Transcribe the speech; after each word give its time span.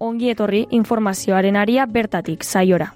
ongi 0.00 0.30
etorri 0.32 0.64
informazioaren 0.70 1.56
aria 1.60 1.84
bertatik 1.86 2.44
zaiora. 2.44 2.92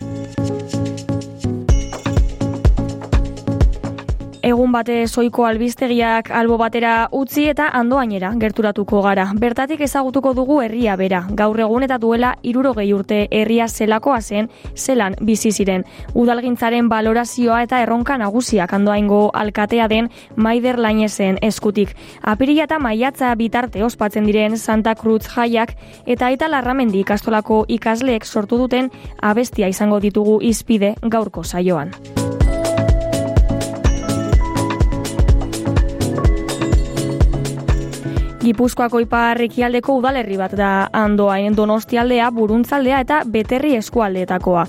Egun 4.54 4.71
bate 4.71 5.09
soiko 5.09 5.48
albistegiak 5.48 6.29
albo 6.30 6.54
batera 6.61 7.09
utzi 7.19 7.48
eta 7.51 7.64
andoainera 7.75 8.29
gerturatuko 8.38 9.00
gara. 9.03 9.25
Bertatik 9.34 9.80
ezagutuko 9.82 10.30
dugu 10.38 10.61
herria 10.62 10.95
bera. 11.00 11.25
Gaur 11.41 11.59
egun 11.64 11.82
eta 11.82 11.96
duela 11.98 12.37
irurogei 12.46 12.87
urte 12.95 13.18
herria 13.35 13.67
zelakoa 13.67 14.21
zen, 14.21 14.48
zelan 14.77 15.17
bizi 15.27 15.50
ziren. 15.50 15.82
Udalgintzaren 16.14 16.86
balorazioa 16.93 17.64
eta 17.67 17.82
erronka 17.82 18.14
nagusiak 18.21 18.77
andoaingo 18.79 19.32
alkatea 19.35 19.89
den 19.90 20.11
Maider 20.36 20.79
Lainesen 20.79 21.41
eskutik. 21.43 21.96
Apiria 22.23 22.68
eta 22.71 22.79
maiatza 22.79 23.34
bitarte 23.34 23.82
ospatzen 23.82 24.30
diren 24.30 24.55
Santa 24.57 24.95
Cruz 24.95 25.25
jaiak 25.34 25.75
eta 26.07 26.30
eta 26.30 26.46
larramendi 26.52 27.02
ikastolako 27.02 27.64
ikasleek 27.66 28.23
sortu 28.25 28.61
duten 28.62 28.93
abestia 29.21 29.66
izango 29.66 29.99
ditugu 29.99 30.39
izpide 30.46 30.94
gaurko 31.02 31.43
saioan. 31.43 31.91
Gipuzkoako 38.44 38.98
ipar 39.00 39.39
ekialdeko 39.41 39.94
udalerri 39.97 40.34
bat 40.36 40.52
da 40.58 40.70
andoain 40.92 41.55
donostialdea, 41.56 42.27
buruntzaldea 42.36 42.98
eta 43.00 43.22
beterri 43.25 43.70
eskualdeetakoa. 43.78 44.66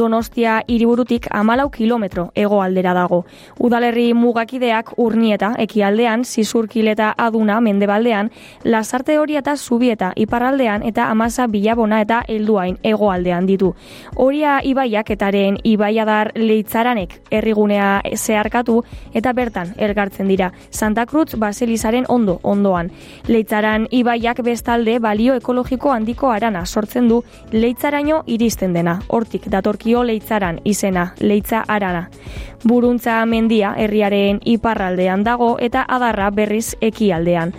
Donostia 0.00 0.54
hiriburutik 0.64 1.26
amalau 1.36 1.66
kilometro 1.68 2.30
egoaldera 2.32 2.94
dago. 2.96 3.18
Udalerri 3.60 4.06
mugakideak 4.16 4.94
urnieta 5.04 5.50
ekialdean, 5.60 6.24
zizurkileta 6.24 7.10
aduna 7.18 7.58
mendebaldean, 7.60 8.30
lasarte 8.64 9.18
hori 9.18 9.36
eta 9.36 9.56
zubieta 9.56 10.14
iparraldean 10.16 10.86
eta 10.88 11.10
amasa 11.12 11.46
bilabona 11.52 12.00
eta 12.06 12.22
helduain 12.28 12.80
egoaldean 12.82 13.44
ditu. 13.50 13.74
Horia 14.16 14.56
ibaiak 14.64 15.12
etaren 15.18 15.60
ibaiadar 15.64 16.32
leitzaranek 16.34 17.18
errigunea 17.30 18.00
zeharkatu 18.16 18.80
eta 19.12 19.36
bertan 19.36 19.76
elgartzen 19.76 20.32
dira. 20.32 20.50
Santa 20.70 21.04
Cruz 21.04 21.36
Baselizaren 21.36 22.08
ondo 22.08 22.40
ondoan. 22.42 22.90
Leitzaran 23.26 23.86
ibaiak 23.90 24.42
bestalde 24.44 24.98
balio 24.98 25.34
ekologiko 25.34 25.90
handiko 25.92 26.30
arana 26.30 26.64
sortzen 26.66 27.08
du 27.08 27.22
leitzaraino 27.52 28.22
iristen 28.26 28.72
dena. 28.72 29.00
Hortik 29.08 29.48
datorkio 29.50 30.04
leitzaran 30.04 30.60
izena, 30.64 31.12
leitza 31.20 31.64
arana. 31.68 32.08
Buruntza 32.64 33.24
mendia 33.26 33.74
herriaren 33.78 34.40
iparraldean 34.44 35.22
dago 35.24 35.56
eta 35.60 35.84
adarra 35.88 36.30
berriz 36.30 36.74
ekialdean. 36.80 37.52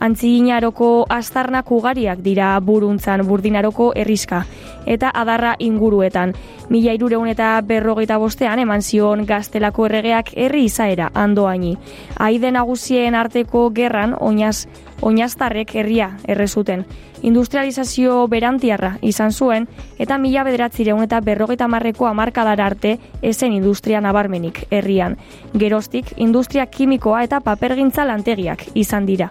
Antzinaroko 0.00 1.06
astarnak 1.08 1.70
ugariak 1.72 2.20
dira 2.24 2.54
buruntzan 2.60 3.24
burdinaroko 3.26 3.92
herriska 3.96 4.44
eta 4.86 5.10
adarra 5.14 5.54
inguruetan. 5.58 6.34
Mila 6.68 6.92
irureun 6.92 7.28
eta 7.28 7.60
berrogeita 7.62 8.18
bostean 8.18 8.58
eman 8.58 8.82
zion 8.82 9.26
gaztelako 9.26 9.86
erregeak 9.86 10.32
herri 10.36 10.64
izaera 10.64 11.10
andoaini. 11.14 11.76
Aide 12.18 12.50
nagusien 12.50 13.14
arteko 13.14 13.70
gerran 13.74 14.16
oinaz, 14.20 14.66
oinaztarrek 15.02 15.74
herria 15.74 16.16
errezuten. 16.28 16.84
Industrializazio 17.22 18.26
berantiarra 18.28 18.96
izan 19.02 19.32
zuen 19.32 19.66
eta 19.98 20.18
mila 20.20 20.44
bederatzireun 20.44 21.02
eta 21.02 21.20
berrogeita 21.24 21.68
marreko 21.68 22.06
amarkadara 22.06 22.66
arte 22.66 22.98
esen 23.22 23.52
industria 23.56 24.00
nabarmenik 24.00 24.66
herrian. 24.70 25.16
Gerostik, 25.58 26.12
industria 26.16 26.66
kimikoa 26.66 27.22
eta 27.24 27.40
papergintza 27.40 28.04
lantegiak 28.04 28.66
izan 28.74 29.06
dira. 29.06 29.30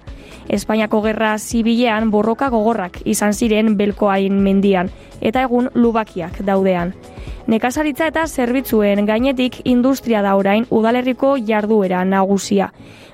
Espainiako 0.50 1.02
gerra 1.02 1.38
zibilean 1.38 2.12
borroka 2.12 2.50
gogorrak 2.50 3.00
izan 3.06 3.34
ziren 3.34 3.78
belkoain 3.78 4.42
mendian 4.42 4.90
eta 5.22 5.44
egun 5.48 5.70
lubakiak 5.74 6.42
daudean. 6.46 6.94
Nekazaritza 7.48 8.08
eta 8.10 8.26
zerbitzuen 8.28 9.06
gainetik 9.06 9.60
industria 9.64 10.22
da 10.26 10.36
orain 10.36 10.66
udalerriko 10.70 11.36
jarduera 11.38 12.04
nagusia. 12.06 12.72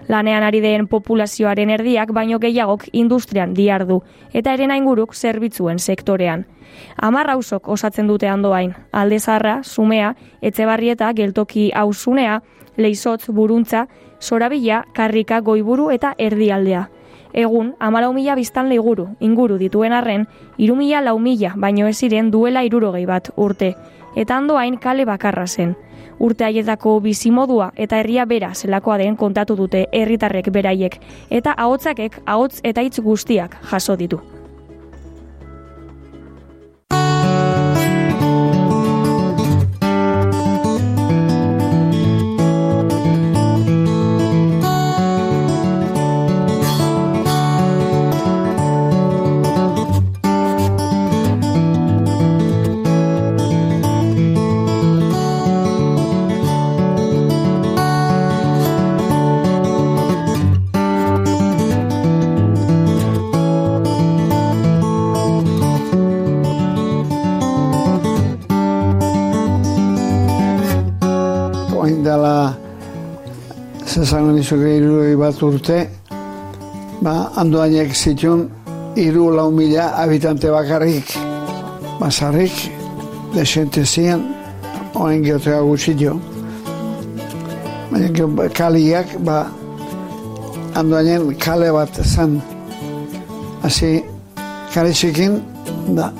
Lanean 0.07 0.43
ari 0.43 0.61
den 0.61 0.87
populazioaren 0.87 1.69
erdiak 1.69 2.13
baino 2.15 2.39
gehiagok 2.39 2.87
industrian 2.91 3.53
diardu 3.53 4.01
eta 4.33 4.53
eren 4.53 4.71
inguruk 4.71 5.13
zerbitzuen 5.15 5.79
sektorean. 5.79 6.45
Amar 6.97 7.29
hausok 7.29 7.67
osatzen 7.67 8.07
dute 8.07 8.27
andoain, 8.27 8.73
alde 8.91 9.19
zarra, 9.19 9.61
sumea, 9.63 10.15
etxebarrieta, 10.41 11.11
geltoki 11.13 11.69
hausunea, 11.75 12.41
leizotz, 12.77 13.27
buruntza, 13.27 13.87
sorabila, 14.19 14.85
karrika, 14.93 15.41
goiburu 15.41 15.89
eta 15.91 16.15
erdialdea. 16.17 16.87
Egun, 17.33 17.75
amalau 17.79 18.11
mila 18.13 18.35
biztan 18.35 18.69
leiguru, 18.69 19.07
inguru 19.19 19.57
dituen 19.57 19.93
arren, 19.93 20.27
iru 20.57 20.75
mila 20.75 21.01
lau 21.01 21.17
mila, 21.19 21.53
baino 21.55 21.87
ez 21.87 21.97
ziren 21.97 22.31
duela 22.31 22.63
irurogei 22.67 23.05
bat 23.05 23.31
urte, 23.35 23.75
eta 24.15 24.37
andoain 24.37 24.77
kale 24.77 25.05
bakarra 25.05 25.47
zen. 25.47 25.75
Urte 26.19 26.45
haietako 26.45 26.99
bizimodua 27.01 27.71
eta 27.75 27.97
herria 27.97 28.25
bera 28.25 28.51
zelakoa 28.53 28.97
den 28.97 29.15
kontatu 29.15 29.55
dute 29.55 29.87
herritarrek 29.91 30.51
beraiek, 30.51 30.99
eta 31.29 31.55
ahotzakek 31.57 32.21
ahotz 32.25 32.59
eta 32.63 32.81
hitz 32.81 32.99
guztiak 32.99 33.57
jaso 33.71 33.95
ditu. 33.95 34.21
Iruroi 74.55 75.15
bat 75.15 75.41
urte, 75.41 75.77
ba, 77.01 77.31
andoainek 77.39 77.93
zituen 77.95 78.49
iru 78.95 79.29
lau 79.35 79.51
mila 79.51 79.87
habitante 79.97 80.51
bakarrik. 80.51 81.15
Basarrik, 81.99 82.71
desente 83.33 83.85
zian, 83.85 84.21
oain 84.95 85.23
geotea 85.23 85.61
gutxi 85.61 85.95
jo. 85.99 86.19
Baina 87.91 88.49
kaliak, 88.53 89.17
ba, 89.25 89.47
andoainen 90.75 91.35
kale 91.39 91.71
bat 91.71 92.01
zen. 92.03 92.41
Hasi, 93.63 94.03
kale 94.73 94.91
txikin, 94.91 95.41
da, 95.95 96.11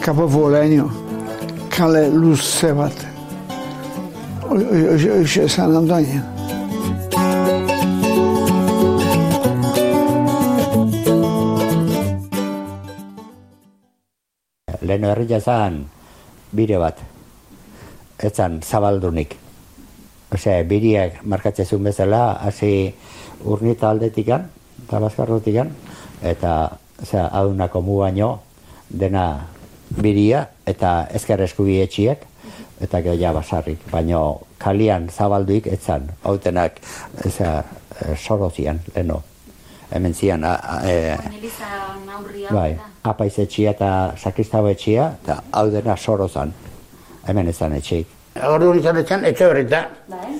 kapo 0.00 0.28
fuleño, 0.28 0.88
kale 1.70 2.08
luze 2.10 2.72
bat. 2.72 3.04
Hoxe 4.48 5.44
esan 5.44 5.76
andoainen. 5.76 6.35
Lehen 14.96 15.10
herria 15.12 15.40
zan 15.44 15.82
bire 16.56 16.78
bat. 16.80 17.00
Etzan 18.24 18.62
zabaldunik. 18.64 19.34
Osea, 20.32 20.62
biriak 20.64 21.18
markatzezun 21.28 21.84
bezala, 21.84 22.38
hasi 22.40 22.94
urnita 23.44 23.90
aldetikan, 23.90 24.48
eta 24.86 25.00
eta 26.22 26.54
osea, 27.02 27.28
adunako 27.28 27.82
mu 27.82 27.98
baino, 28.00 28.40
dena 28.88 29.46
biria, 30.00 30.46
eta 30.64 31.08
ezker 31.12 31.44
eskubi 31.44 31.76
etxiek, 31.82 32.24
eta 32.80 33.02
gero 33.04 33.34
basarrik. 33.36 33.84
Baino 33.92 34.40
kalian 34.56 35.10
zabalduik 35.10 35.66
etzan, 35.66 36.08
hautenak, 36.24 36.80
osea, 37.20 37.64
sorozian, 38.16 38.80
leno. 38.94 39.22
Hemen 39.90 40.14
zian, 40.14 40.42
a, 40.44 40.54
a, 40.56 40.80
e, 40.82 41.14
Eliza 41.38 41.68
naurria. 42.06 42.50
Bai, 42.50 42.72
apaiz 43.06 43.38
etxia 43.38 43.70
eta 43.70 43.90
sakristabo 44.18 44.68
etxia, 44.72 45.12
eta 45.22 45.38
hau 45.52 45.68
dena 45.70 45.94
sorozan. 45.96 46.52
Hemen 47.26 47.50
ezan 47.52 47.76
etxeik. 47.76 48.10
Ordu 48.48 48.72
izan 48.80 48.98
etxan, 48.98 49.24
etxe 49.30 49.46
horreta. 49.46 49.84
Bai. 50.10 50.34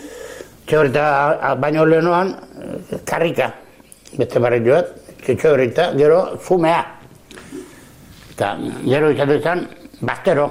Etxe 0.65 0.79
horreta, 0.81 1.55
baino 1.63 1.85
lehenoan, 1.87 2.35
eh, 2.59 3.01
karrika. 3.07 3.53
Beste 4.17 4.43
barri 4.43 4.63
joat, 4.67 4.91
etxe 5.23 5.51
horreta, 5.53 5.93
gero, 5.95 6.21
zumea. 6.43 6.83
Eta 8.35 8.57
gero 8.83 9.11
izan 9.15 9.35
etxan, 9.39 9.69
bastero. 10.01 10.49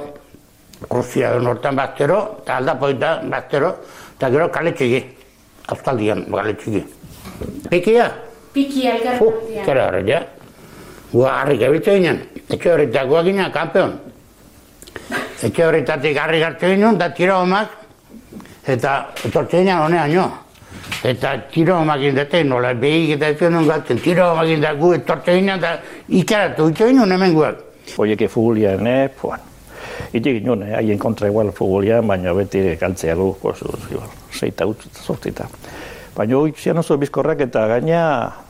Kursia 0.88 1.34
den 1.34 1.48
hortan 1.48 1.76
bastero, 1.76 2.20
eta 2.44 2.62
aldapoita 2.62 3.12
bastero, 3.32 3.76
eta 4.16 4.30
gero 4.32 4.48
kale 4.52 4.72
txiki. 4.72 5.04
Austaldian, 5.74 6.24
kale 6.32 6.56
txiki. 6.62 6.84
Pikia, 7.72 8.08
Piki 8.56 8.88
kera 9.66 9.88
horret, 9.90 10.08
ja. 10.08 10.22
Gua 11.12 11.32
harrik 11.42 11.62
ebitze 11.68 11.98
ginen. 11.98 12.22
etxe 12.48 12.72
horretakoa 12.72 13.24
gina, 13.26 13.50
kampeon. 13.52 13.98
Etxe 15.44 15.66
horretatik 15.66 16.16
garri 16.16 16.40
gartu 16.40 16.70
ginen, 16.72 16.98
da 16.98 17.10
tiro 17.12 17.42
homak, 17.42 17.74
eta 18.64 18.94
etortze 19.28 19.60
ginen 19.60 19.82
honean 19.84 20.12
jo. 20.14 20.24
Eta 21.04 21.34
tiro 21.52 21.82
homak 21.82 22.06
indate, 22.08 22.44
nola 22.48 22.72
behik 22.74 23.18
eta 23.18 23.34
ez 23.34 23.40
genuen 23.40 23.68
gatzen, 23.68 24.00
tiro 24.00 24.30
homak 24.32 24.54
indate 24.54 24.80
gu 24.80 24.94
etortze 25.02 25.36
ginen, 25.36 25.60
da 25.60 25.76
ikaratu 26.08 26.70
itxe 26.72 26.88
ginen 26.94 27.12
hemen 27.12 27.36
guak. 27.36 27.60
Oieke 27.98 28.30
futbolian, 28.32 28.88
eh, 28.88 29.10
puan. 29.20 29.44
Ite 30.14 30.38
ginen, 30.40 30.64
eh, 30.64 30.78
haien 30.78 31.00
kontra 31.00 31.28
igual 31.28 31.52
futbolian, 31.52 32.08
baina 32.08 32.34
beti 32.34 32.64
galtzea 32.80 33.16
gu, 33.16 33.36
pues, 33.42 33.62
igual, 33.92 34.10
seita 34.32 34.66
utz, 34.66 34.88
sortita. 35.04 35.50
Baina 36.16 36.38
hori 36.38 36.54
zian 36.56 36.78
oso 36.78 36.98
bizkorrak 36.98 37.42
eta 37.42 37.68
gaina 37.68 38.45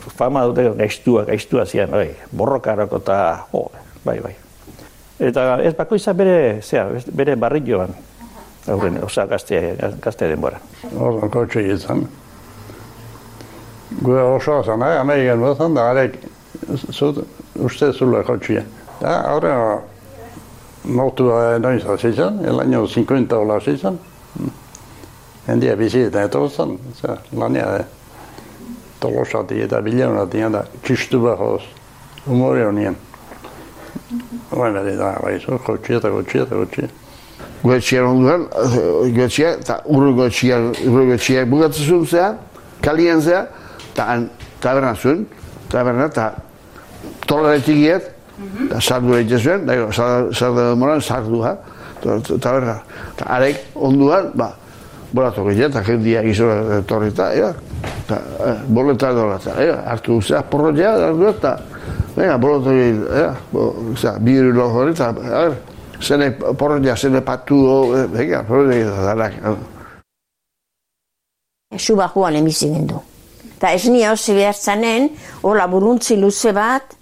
fama 0.00 0.44
dute 0.46 0.70
gaiztua, 0.78 1.24
gaiztua 1.24 1.66
zian, 1.66 1.90
bai, 1.90 2.10
borrokarako 2.36 3.02
eta, 3.02 3.18
oh, 3.52 3.68
bai, 4.04 4.18
bai. 4.20 4.34
Eta 5.22 5.58
ez 5.62 5.74
bakoitza 5.78 6.14
bere, 6.18 6.60
zera, 6.62 6.88
bere 7.14 7.36
barrilloan, 7.38 7.94
aurren, 8.72 8.98
osa 9.04 9.26
gazte, 9.30 9.60
gazte 10.02 10.28
denbora. 10.30 10.58
Oso 10.92 11.28
kotxe 11.30 11.62
izan. 11.74 12.06
Gure 14.00 14.22
oso 14.22 14.62
zan, 14.64 14.82
eh, 14.82 14.98
Amerikan 14.98 15.42
bezan, 15.44 15.74
da 15.74 15.86
garek, 15.92 16.18
zut, 16.90 17.22
uste 17.54 17.92
zule 17.92 18.22
kotxea. 18.26 18.64
Da, 19.00 19.20
ahora, 19.30 19.54
mortu 20.84 21.28
noiz 21.60 21.84
hasi 21.86 22.08
izan, 22.16 22.44
el 22.44 22.60
año 22.60 22.86
50 22.86 23.38
hola 23.38 23.60
hasi 23.60 23.76
izan. 23.78 23.98
Hendia 25.46 25.74
bizi 25.76 26.06
eta 26.06 26.22
eto 26.22 26.48
zan, 26.48 26.78
lania, 27.36 27.66
eh, 27.80 28.01
tolosati 29.02 29.60
eta 29.64 29.80
bileunati, 29.84 30.44
da, 30.54 30.62
txistu 30.86 31.20
behoz, 31.26 31.62
humori 32.26 32.62
honien. 32.64 32.96
Oain 34.52 34.76
beti 34.76 34.96
da, 34.98 35.14
bai, 35.22 35.38
zo, 35.40 35.58
kotxea 35.66 35.98
eta 36.00 36.10
kotxea 36.12 36.46
eta 36.46 36.58
kotxea. 36.60 36.90
Goetxean 37.62 38.06
onduan, 38.06 38.46
goetxea, 39.16 39.52
eta 39.62 39.78
urru 39.90 40.14
goetxean, 40.18 40.70
urru 40.86 41.06
goetxean 41.12 41.50
bukatzen 41.50 41.88
zuen 41.88 42.06
zea, 42.06 42.30
kalien 42.84 43.22
zea, 43.22 43.44
eta 43.92 44.08
han 44.10 44.28
taberna 44.62 44.94
zuen, 44.94 45.24
taberna, 45.72 46.08
eta 46.10 46.28
tolaretik 47.30 47.78
giet, 47.78 48.10
eta 48.66 48.80
sardu 48.80 49.16
egite 49.18 49.38
zuen, 49.38 49.66
da, 49.66 49.78
sardu 49.94 50.58
demoran, 50.58 51.02
sardu 51.02 51.42
ha, 51.46 51.56
taberna. 52.02 52.80
Eta 53.14 53.30
arek 53.38 53.62
onduan, 53.74 54.32
ba, 54.38 54.52
bolatu 55.14 55.46
giet, 55.50 55.70
eta 55.70 55.84
jendia 55.86 56.22
gizora 56.26 56.82
torri 56.86 57.14
eta, 57.14 57.30
eta 58.12 58.54
boleta 58.68 59.12
dola, 59.12 59.36
eta, 59.40 59.56
ea, 59.62 59.76
hartu 59.92 60.20
zea, 60.22 60.42
porrotea, 60.42 60.92
hartu 61.08 61.28
eta, 61.30 61.52
venga, 62.16 62.38
bolatu 62.38 62.74
giet, 62.76 63.04
ea, 63.10 63.34
zera, 63.96 64.16
biru 64.18 64.52
lo 64.56 64.68
hori, 64.72 64.92
eta, 64.92 65.10
ver, 65.12 65.56
zene 66.00 66.30
porrotea, 66.32 66.96
zene 66.96 67.22
patu, 67.24 67.60
venga, 68.12 68.42
porrotea 68.48 68.78
giet, 68.78 68.94
zarak. 69.06 69.38
Suba 71.78 72.08
joan 72.12 72.36
emizi 72.36 72.68
gindu. 72.68 73.00
Eta 73.56 73.72
ez 73.72 73.86
ni 73.88 74.02
hosi 74.04 74.34
behar 74.36 74.54
zanen, 74.54 75.08
hola 75.42 75.68
buruntzi 75.70 76.18
luze 76.20 76.52
bat, 76.52 76.96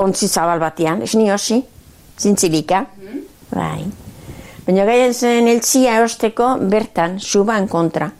ontzi 0.00 0.28
zabal 0.28 0.60
batean, 0.60 1.02
ez 1.02 1.14
ni 1.14 1.30
hosi, 1.30 1.60
zintzilika. 2.18 2.86
Bai. 3.52 3.84
Baina 4.66 4.84
gaien 4.86 5.12
zen 5.12 5.48
eltzia 5.50 5.98
erosteko 5.98 6.56
bertan, 6.70 7.18
suban 7.20 7.68
kontra. 7.68 8.10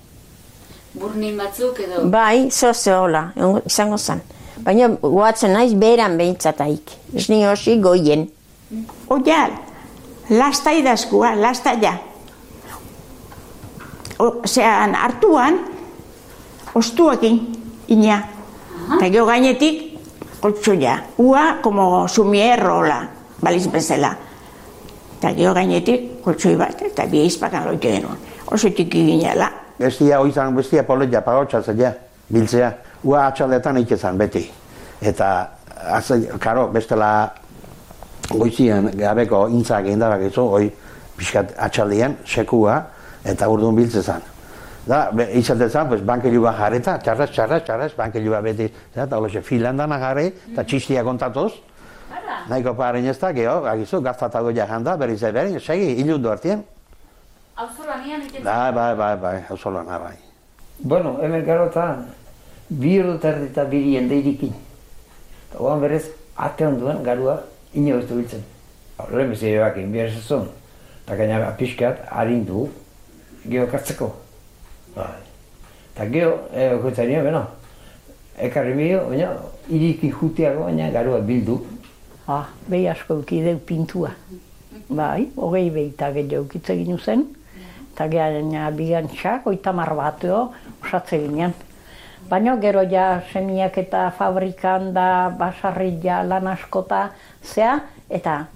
Burnin 0.93 1.39
batzuk 1.41 1.79
edo... 1.81 2.05
Bai, 2.12 2.50
zoze 2.50 2.93
hola, 2.93 3.31
izango 3.67 3.97
zen. 3.99 4.21
Baina 4.62 4.91
guatzen 5.00 5.55
naiz 5.56 5.73
beran 5.79 6.19
behintzataik. 6.21 6.93
Ez 7.17 7.29
ni 7.33 7.41
hosi 7.49 7.79
goien. 7.81 8.27
Oia, 9.11 9.47
lasta 10.31 10.75
idazkua, 10.77 11.33
lasta 11.41 11.73
ja. 11.81 11.94
Ozean, 14.23 14.94
hartuan, 14.94 15.59
ostuakin, 16.75 17.41
ina. 17.89 18.21
Eta 18.99 19.09
gero 19.09 19.25
gainetik, 19.27 19.81
koltsu 20.44 20.77
ja. 20.81 20.99
Ua, 21.19 21.62
como 21.65 22.06
sumierro, 22.09 22.79
hola, 22.83 23.00
baliz 23.41 23.65
bezala. 23.73 24.12
Eta 25.17 25.33
gero 25.41 25.56
gainetik, 25.56 26.23
koltsoi 26.23 26.55
bat, 26.61 26.85
eta 26.93 27.09
bi 27.09 27.25
izpakan 27.27 27.71
loite 27.71 27.97
genuen. 27.97 28.31
Oso 28.53 28.69
txiki 28.69 29.09
ginela. 29.09 29.62
Bestia 29.82 30.20
oizan, 30.23 30.55
bestia 30.55 30.84
poletia 30.87 31.20
pagotxa 31.26 31.62
zeia, 31.62 31.93
biltzea. 32.31 32.70
Ua 33.02 33.26
atxaldetan 33.26 33.81
ikezan 33.82 34.19
beti. 34.19 34.44
Eta, 35.02 35.29
azai, 35.99 36.20
karo, 36.40 36.69
bestela 36.70 37.11
goizian 38.31 38.90
gabeko 38.94 39.49
intzak 39.50 39.88
indabak 39.90 40.29
izu, 40.29 40.44
oi 40.58 40.69
pixkat 41.19 41.56
atxaldian, 41.67 42.14
sekua, 42.26 42.79
eta 43.25 43.49
urdun 43.50 43.75
biltzezan. 43.76 44.23
Da, 44.87 45.02
be, 45.14 45.29
izatezan, 45.38 45.88
pues, 45.90 46.02
bankelua 46.06 46.55
jarreta, 46.58 46.96
txarraz, 47.02 47.31
txarraz, 47.34 47.62
txarraz, 47.67 47.90
bankelua 47.99 48.40
beti, 48.43 48.67
eta 48.94 49.19
holoxe 49.19 49.43
filandana 49.46 49.99
jarri, 50.02 50.29
eta 50.52 50.64
txistia 50.67 51.05
kontatuz, 51.06 51.52
nahiko 52.50 52.75
paren 52.79 53.06
ez 53.06 53.19
da, 53.19 53.31
geho, 53.34 53.61
agizu, 53.70 54.00
gaztatago 54.02 54.55
jahanda, 54.55 54.96
berriz 54.99 55.20
berin, 55.23 55.58
segi, 55.61 55.94
hilundu 56.02 56.31
hartien. 56.31 56.64
Auzolanian 57.56 58.22
iten... 58.22 58.44
Bai, 58.44 58.72
bai, 58.72 58.94
bai, 58.96 59.16
bai, 59.16 59.44
auzolana, 59.50 59.99
bai. 59.99 60.16
Bueno, 60.78 61.19
hemen 61.22 61.44
gero 61.44 61.66
eta 61.69 61.84
bi 62.69 62.99
ordu 63.00 63.19
terdi 63.20 63.50
eta 63.50 63.64
birien 63.69 64.08
deirikin. 64.08 64.54
Eta 65.50 65.58
guan 65.58 65.82
berez, 65.82 66.06
ate 66.37 66.66
onduen 66.66 67.02
garua 67.04 67.37
ino 67.75 67.99
ez 67.99 68.06
du 68.08 68.16
biltzen. 68.16 68.44
Lehen 69.10 69.31
bizi 69.34 69.50
ebak 69.52 69.76
inbiar 69.82 70.08
zezon. 70.10 70.49
Eta 71.02 71.16
gaina 71.16 71.50
pixkat 71.58 72.00
harindu 72.10 72.70
geokartzeko. 73.44 74.08
Bai. 74.96 75.20
Eta 75.93 76.08
geho, 76.08 76.32
e, 76.55 76.70
okutzen 76.78 77.12
nio, 77.12 77.20
beno, 77.26 77.44
ekarri 78.48 78.72
bio, 78.78 79.05
baina 79.10 79.28
irikin 79.69 80.14
juteago, 80.16 80.64
baina 80.70 80.88
garua 80.90 81.20
bildu. 81.20 81.60
Ah, 82.26 82.48
behi 82.66 82.88
asko 82.88 83.20
eukideu 83.20 83.58
pintua. 83.58 84.14
Bai, 84.88 85.28
hogei 85.37 85.69
behi 85.70 85.93
eta 85.93 86.10
gehiago 86.16 86.46
eukitze 86.46 86.81
ginu 86.81 86.98
zen. 86.98 87.28
Eta 87.93 88.09
gaina 88.09 88.71
bigantxak, 88.73 89.47
oitamar 89.47 89.93
bat 89.94 90.25
jo, 90.25 90.47
osatze 90.81 91.19
ginen. 91.21 91.53
Baina 92.31 92.55
gero 92.56 92.81
ja 92.89 93.21
semiak 93.33 93.77
eta 93.83 94.06
fabrikan 94.17 94.93
da 94.97 95.29
basarri 95.29 95.99
ja 96.00 96.23
lan 96.25 96.47
askota 96.49 97.11
zea, 97.44 97.77
eta 98.09 98.47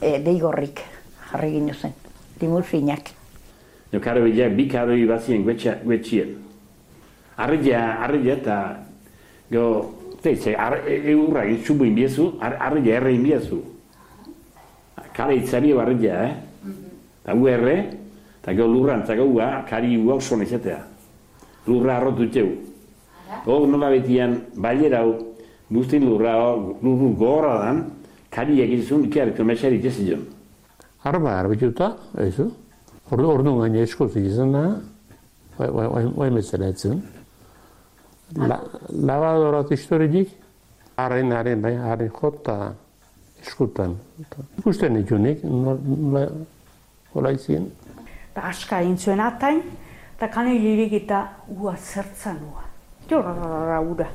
e, 0.00 0.16
deigorrik 0.24 0.80
jarri 1.28 1.52
ginu 1.58 1.74
zen, 1.74 1.92
limusinak. 2.40 3.12
Jo 3.92 4.00
karo 4.00 4.24
bila, 4.24 4.48
bi 4.48 4.68
karo 4.68 4.96
ibazien 4.96 5.44
guetxia, 5.44 5.78
guetxien. 5.84 6.36
Arria, 7.36 7.82
arria 8.04 8.34
eta 8.36 8.56
go, 9.52 9.64
teize, 10.22 10.56
eurra 10.56 11.44
itxubu 11.44 11.84
inbiezu, 11.84 12.32
arria 12.40 12.96
erre 12.96 13.12
inbiezu. 13.12 13.60
Kare 15.12 15.36
itzari 15.36 15.72
arria, 15.76 16.24
eh? 16.24 16.34
Eta 17.22 17.34
gu 17.34 17.48
erre, 17.50 17.76
eta 18.48 18.56
go 18.56 18.66
lurran, 18.66 19.02
eta 19.04 19.14
gaua, 19.14 19.64
kari 19.68 19.96
ua 20.00 20.14
oso 20.14 20.40
izatea. 20.40 20.80
Lurra 21.66 21.98
arrotu 21.98 22.28
txeu. 22.32 22.48
Go 23.44 23.66
nola 23.66 23.90
betian, 23.92 24.38
bailera 24.56 25.02
hau, 25.04 25.12
guztin 25.68 26.06
lurra, 26.08 26.56
lurru 26.80 27.12
gogorra 27.12 27.58
dan, 27.66 27.82
kari 28.32 28.62
egizun, 28.64 29.04
ikiar, 29.04 29.34
komesari 29.36 29.76
itxezion. 29.76 30.24
Arba 31.04 31.36
arbituta, 31.42 31.92
eizu. 32.24 32.48
Ordu 33.12 33.28
ordu 33.28 33.54
gaina 33.60 33.84
eskozik 33.84 34.24
izan 34.24 34.52
da, 34.52 34.64
bai, 35.58 35.68
bai, 35.68 35.86
bai, 35.92 36.04
bai 36.16 36.30
metzera 36.30 36.68
etzen. 36.72 37.02
La, 38.36 38.58
labadorat 38.92 39.70
historidik, 39.72 40.32
haren, 40.96 41.32
haren, 41.32 41.60
bai, 41.64 41.74
haren 41.76 42.10
jota 42.16 42.72
eskutan. 43.44 43.96
Ikusten 44.58 44.96
ikunik, 45.00 45.44
nola, 45.44 46.26
hola 47.12 47.32
izien. 47.36 47.68
Eta 48.38 48.46
aska 48.46 48.78
egin 48.84 48.94
zuen 48.94 49.18
atain, 49.18 49.56
eta 50.14 50.28
kanilirik 50.30 50.92
eta 51.00 51.24
ua 51.50 51.72
zertzan 51.74 52.36
ua. 52.46 52.62
Jorrarara 53.10 53.80
ura. 53.82 54.06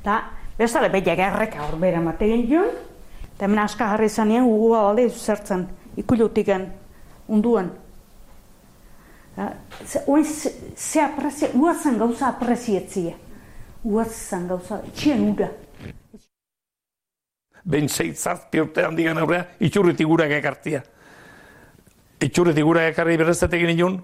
Eta 0.00 0.16
bezale 0.58 0.90
betiak 0.92 1.22
erreka 1.24 1.62
hor 1.64 1.78
bera 1.80 2.02
mategin 2.04 2.44
joan, 2.50 2.68
eta 3.30 3.48
hemen 3.48 3.62
aska 3.62 3.88
jarri 3.94 4.10
zanean 4.10 4.44
ua 4.44 4.82
alde 4.90 5.08
zertzan, 5.08 5.64
ikulutikan 5.96 6.68
unduan. 7.28 7.72
Oin 10.06 10.28
ze, 10.28 11.00
aprezia, 11.00 11.48
ua 11.54 11.74
zen 11.74 11.96
gauza 11.96 12.28
aprezietzia. 12.28 13.16
Ua 13.84 14.04
zen 14.04 14.48
gauza, 14.52 14.82
txien 14.92 15.28
ura. 15.32 15.48
behin 17.64 17.88
zeit 17.88 18.16
zazpi 18.16 18.60
urte 18.60 18.84
handigan 18.84 19.18
aurrea, 19.18 19.46
itxurritik 19.60 20.06
gura 20.06 20.26
ekartia. 20.26 20.82
Itxurritik 22.20 22.64
gura 22.64 22.86
ekarri 22.90 23.16
berreztet 23.16 23.54
egin 23.56 23.70
inun, 23.74 23.98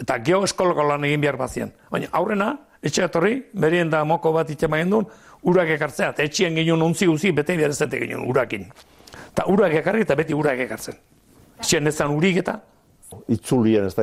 eta 0.00 0.18
geho 0.24 0.42
eskoloko 0.44 0.82
lan 0.84 1.04
egin 1.08 1.20
behar 1.20 1.38
bazien. 1.40 1.72
Baina 1.90 2.08
aurrena, 2.12 2.50
etxe 2.82 3.04
etorri, 3.06 3.38
berien 3.54 3.90
da 3.90 4.04
moko 4.04 4.32
bat 4.32 4.50
itxema 4.52 4.76
gendun, 4.82 5.06
urak 5.42 5.68
ekartzea, 5.78 6.10
eta 6.12 6.22
etxien 6.26 6.54
ginen 6.54 6.82
untzi 6.82 7.08
uzi, 7.08 7.32
bete 7.32 7.56
behar 7.56 7.70
ez 7.72 7.78
dute 7.80 8.00
ginen 8.02 8.26
urakin. 8.28 8.66
Eta 9.32 9.46
urak 9.52 9.72
ekarri 9.80 10.04
eta 10.04 10.16
beti 10.18 10.34
urak 10.36 10.58
ekartzen. 10.66 10.94
Etxien 11.60 11.86
ez 11.86 12.00
urik 12.00 12.42
eta, 12.44 12.60
Itzulien, 13.30 13.84
ez 13.86 13.94
da, 13.94 14.02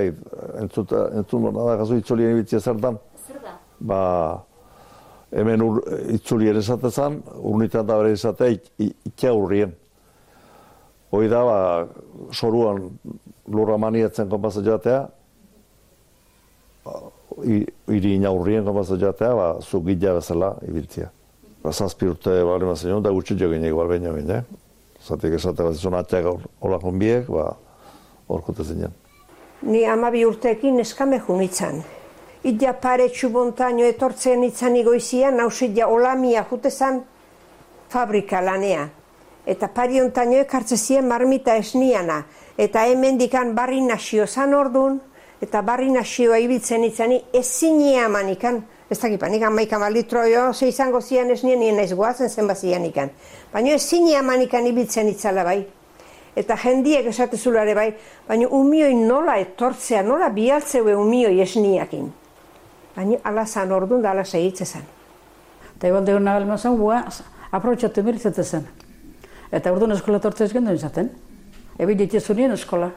entzut, 0.62 0.92
entzun 1.20 1.50
da, 1.54 1.76
gazu 1.76 1.98
itzulien 2.00 2.38
ibitzia. 2.38 2.60
Zer 2.64 2.78
da? 2.80 2.94
Ba, 3.80 4.00
hemen 5.36 5.62
ur, 5.62 5.82
itzulien 6.14 6.56
esatezan, 6.58 7.22
urnitan 7.36 7.86
da 7.86 7.98
bere 8.00 8.14
izatea, 8.14 8.48
ik- 8.56 8.72
i- 8.80 8.94
ikia 9.06 9.34
urrien. 9.34 9.76
Hoi 11.12 11.28
da, 11.28 11.44
ba, 11.44 11.58
soruan 12.32 12.98
lurra 13.48 13.78
maniatzen 13.78 14.30
konpasa 14.30 14.62
joatea, 14.62 15.08
ba, 16.86 16.94
i- 17.44 17.68
iri 17.88 18.16
ina 18.16 18.32
urrien 18.32 18.66
konpasa 18.66 18.96
joatea, 18.98 19.34
ba, 19.36 19.48
zu 19.62 19.82
gila 19.82 20.14
bezala 20.14 20.56
ibiltzia. 20.68 21.10
Ba, 21.64 21.72
zazpi 21.72 22.08
urte 22.08 22.44
bali 22.44 22.66
mazen 22.66 23.02
da 23.04 23.10
gutxi 23.12 23.36
jo 23.40 23.50
ginek 23.50 23.74
bal 23.74 23.88
baino 23.88 24.14
gine. 24.16 24.44
Zatik 25.04 25.34
esate 25.34 25.64
bat 25.64 25.76
izan 25.76 25.94
atxak 25.94 26.26
hola 26.62 26.80
biek, 26.92 27.28
ba, 27.28 27.56
horkote 28.28 28.64
zinen. 28.64 28.92
Ni 29.62 29.86
amabi 29.86 30.26
urteekin 30.26 30.80
eskame 30.80 31.20
junitzan. 31.20 31.84
Ida 32.44 32.74
pare 32.74 33.08
txubontaino 33.10 33.84
etortzen 33.84 34.44
itzan 34.44 34.76
igoizian, 34.76 35.38
nausit 35.38 35.78
ja 35.78 35.88
olamia 35.88 36.46
jutezan 36.50 37.04
fabrika 37.90 38.42
lanea. 38.42 38.90
Eta 39.46 39.68
pari 39.68 40.00
ontaino 40.02 40.40
ekartze 40.40 40.78
zien 40.78 41.08
marmita 41.08 41.56
esniana. 41.58 42.24
Eta 42.58 42.86
hemen 42.88 43.18
dikan 43.18 43.56
barri 43.56 43.82
nasio 43.82 44.28
zan 44.28 44.54
ordun, 44.54 45.02
eta 45.42 45.62
barri 45.62 45.92
nasioa 45.92 46.40
ibiltzen 46.40 46.84
itzani 46.84 47.22
ezinia 47.34 48.08
manikan. 48.10 48.64
Ez 48.90 49.00
dakit, 49.00 49.24
nik 49.30 49.44
amaika 49.44 49.80
malitro 49.80 50.24
jo, 50.28 50.54
ze 50.54 50.68
izango 50.68 51.02
zian 51.02 51.32
esnien 51.32 51.60
nien 51.60 51.76
naiz 51.76 51.94
goazen 51.94 52.30
zenba 52.30 52.56
zian 52.56 52.86
ikan. 52.86 53.10
Baina 53.54 53.74
ezinia 53.74 54.22
manikan 54.22 54.68
ibiltzen 54.68 55.10
itzala 55.10 55.44
bai 55.44 55.64
eta 56.36 56.58
jendiek 56.58 57.08
esate 57.10 57.38
zulare 57.38 57.76
bai, 57.78 57.90
baina 58.28 58.48
umioi 58.50 58.96
nola 58.98 59.38
etortzea, 59.42 60.02
nola 60.04 60.30
bialtzeue 60.34 60.96
umioi 60.98 61.40
esniakin. 61.44 62.10
Baina 62.96 63.20
ala 63.24 63.46
zan 63.46 63.72
ordun 63.72 64.02
da 64.02 64.12
ala 64.12 64.26
segitze 64.26 64.66
zen. 64.66 64.86
Eta 65.76 65.90
egon 65.90 66.06
degun 66.06 66.26
nabel 66.26 66.48
mazan, 66.50 66.78
bua, 66.78 67.04
aprotxatu 67.52 68.04
mirizete 68.04 68.44
zen. 68.44 68.68
Eta 69.54 69.72
orduan 69.72 69.94
eskola 69.94 70.20
tortzez 70.20 70.50
gendu 70.54 70.74
izaten. 70.74 71.12
Ebi 71.80 71.96
ditu 71.98 72.20
zunien 72.20 72.54
eskola. 72.56 72.90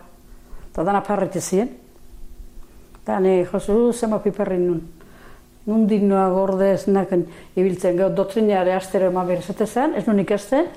Eta 0.70 0.84
dana 0.84 1.02
parrete 1.04 1.40
ziren. 1.40 1.68
Eta 3.02 3.20
ne, 3.20 3.42
josu, 3.50 3.92
zema 3.92 4.18
piperrin 4.24 4.66
nun. 4.66 4.80
Nun 5.66 5.86
dignoa 5.90 6.28
gorde 6.30 6.72
ez 6.72 6.86
naken 6.86 7.24
ibiltzen 7.58 7.96
geho 7.98 8.08
dotrineare 8.14 8.72
astero 8.74 9.10
eman 9.10 9.26
berizete 9.26 9.66
zen, 9.66 9.96
ez 9.98 10.06
nun 10.06 10.20
ikasten. 10.22 10.68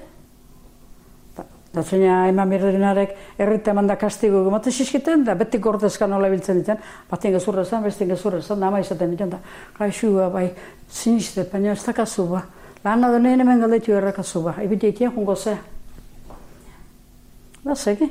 Dotrina 1.69 2.24
eman 2.25 2.50
berinarek 2.50 3.12
errita 3.38 3.75
eman 3.75 3.88
da 3.88 3.95
kastigo 4.01 4.41
gemate 4.48 4.71
siskiten, 4.74 5.21
da 5.24 5.36
beti 5.38 5.59
gordezka 5.62 6.07
nola 6.09 6.27
ibiltzen 6.31 6.63
ditzen. 6.63 6.79
Baten 7.09 7.36
gezurra 7.38 7.65
zen, 7.65 7.83
bestin 7.86 8.09
gezurra 8.09 8.41
zen, 8.41 8.59
nama 8.59 8.81
izaten 8.81 9.13
ditzen 9.13 9.29
da. 9.36 9.38
Gaixua, 9.77 10.31
bai, 10.33 10.48
siniste, 10.89 11.45
baina 11.51 11.75
ez 11.77 11.83
dakazu 11.86 12.25
ba. 12.31 12.41
Lana 12.86 13.12
deneen 13.12 13.39
hemen 13.43 13.59
galdetu 13.59 13.91
errakazu 13.91 14.43
ba. 14.43 14.55
Ebite 14.63 14.88
ikia 14.88 15.12
jungo 15.12 15.36
ze. 15.36 15.57
Da, 17.63 17.75
segi. 17.75 18.07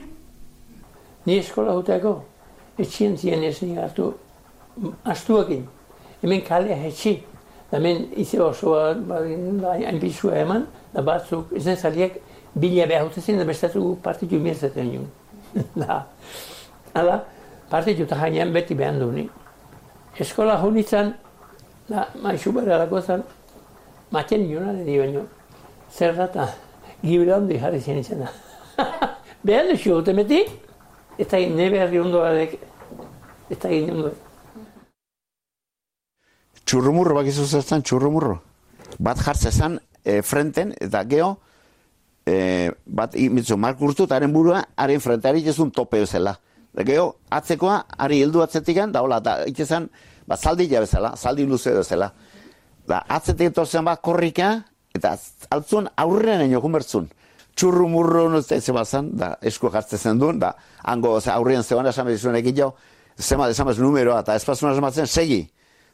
Ni 1.26 1.38
eskola 1.38 1.72
huteko, 1.76 2.12
etxien 2.78 3.16
zien 3.16 3.42
ez 3.44 3.62
ni 3.62 3.76
hartu, 3.76 4.12
astuakin. 5.04 5.64
Hemen 6.22 6.44
kalea 6.44 6.76
etxi. 6.88 7.14
Da 7.70 7.76
hemen 7.78 8.06
ize 8.16 8.40
osoa, 8.42 8.92
ba, 8.94 9.22
hain 9.72 10.00
bizua 10.00 10.36
eman, 10.42 10.66
da 10.92 11.02
batzuk, 11.04 11.52
ez 11.56 11.64
nezaliek, 11.66 12.20
bila 12.54 12.86
behar 12.88 13.08
hute 13.08 13.20
zen, 13.20 13.40
da 13.40 13.44
bestatu 13.44 13.96
partitu 14.02 14.40
mirzaten 14.40 14.88
nion. 14.88 15.08
da, 15.82 16.02
hala, 16.94 17.18
partitu 17.70 18.04
eta 18.04 18.20
jainean 18.20 18.52
beti 18.52 18.76
behan 18.76 19.00
du 19.00 19.10
ni. 19.12 19.26
Eskola 20.20 20.56
honitzen, 20.60 21.14
da, 21.88 22.08
maizu 22.22 22.52
bera 22.56 22.78
dago 22.84 23.00
zen, 23.00 23.24
maten 24.10 24.46
nion 24.48 24.84
di 24.84 24.98
baino. 24.98 25.26
Zer 25.90 26.16
da, 26.16 26.24
eta 26.24 26.48
gibela 27.02 27.36
handi 27.36 27.58
jarri 27.58 27.80
zen 27.80 27.98
izena. 27.98 28.30
Behar 29.42 29.68
duzu, 29.70 29.98
hute 29.98 30.14
meti, 30.14 30.42
eta 31.18 31.38
nebe 31.38 31.80
herri 31.82 32.00
ondoarek, 32.00 32.56
eta 33.50 33.68
egin 33.68 33.96
ondo. 33.96 34.12
Txurrumurro 36.68 37.16
bakizu 37.16 37.46
zertzen 37.46 37.82
txurrumurro. 37.82 38.38
Bat 38.98 39.22
jartze 39.24 39.52
zan 39.52 39.78
e, 40.04 40.20
frenten, 40.22 40.74
eta 40.84 41.04
geho, 41.08 41.36
e, 42.28 42.70
bat 42.84 43.16
imitzu 43.16 43.56
markurtu 43.56 44.04
eta 44.08 44.18
haren 44.18 44.34
burua, 44.34 44.62
haren 44.76 45.00
frenteari 45.00 45.44
jezun 45.46 45.72
tope 45.72 46.02
bezala. 46.04 46.36
Da 46.76 46.84
geho, 46.84 47.14
atzekoa, 47.32 47.80
ari 48.04 48.20
heldu 48.22 48.44
atzetikan, 48.44 48.92
da 48.92 49.02
hola, 49.02 49.20
da 49.24 49.38
itxezan, 49.48 49.88
ba, 50.28 50.36
zaldi 50.36 50.68
bezala, 50.68 51.14
zaldi 51.16 51.46
luze 51.48 51.72
bezala. 51.74 52.12
Da, 52.88 53.02
atzetik 53.12 53.52
etortzen 53.52 53.84
bat 53.84 54.00
korrika, 54.00 54.52
eta 54.96 55.14
altzun 55.52 55.90
aurrean 56.00 56.46
eno 56.46 56.62
kumertzun. 56.64 57.08
Txurru 57.58 57.88
murru 57.90 58.28
nuzte 58.32 58.60
zeba 58.60 58.84
zan, 58.86 59.10
da 59.18 59.34
esku 59.50 59.70
jartzen 59.74 59.98
zen 59.98 60.20
duen, 60.22 60.38
da 60.40 60.54
hango 60.88 61.18
ze, 61.20 61.30
aurrean 61.34 61.66
zeban 61.66 61.90
esan 61.90 62.06
bezuen 62.06 62.38
ekin 62.38 62.56
jau, 62.56 62.70
zema 63.18 63.48
desamaz 63.50 63.76
numeroa, 63.82 64.22
eta 64.22 64.36
espazuna 64.38 64.72
esamatzen 64.72 65.06
segi. 65.06 65.42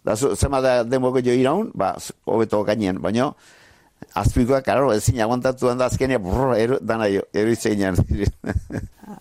Da 0.05 0.15
zema 0.17 0.61
da 0.61 0.83
demoko 0.85 1.23
jo 1.25 1.33
iraun, 1.33 1.71
ba, 1.75 1.95
hobeto 2.29 2.61
gainean, 2.69 3.01
baino, 3.03 3.33
azpikoa, 4.15 4.61
karo, 4.63 4.93
ezin 4.93 5.23
aguantatu 5.25 5.73
da 5.75 5.89
azkenia, 5.89 6.21
brr, 6.21 6.55
eru, 6.61 6.79
dana 6.83 7.09
jo, 7.09 7.25
eruitzen 7.33 7.97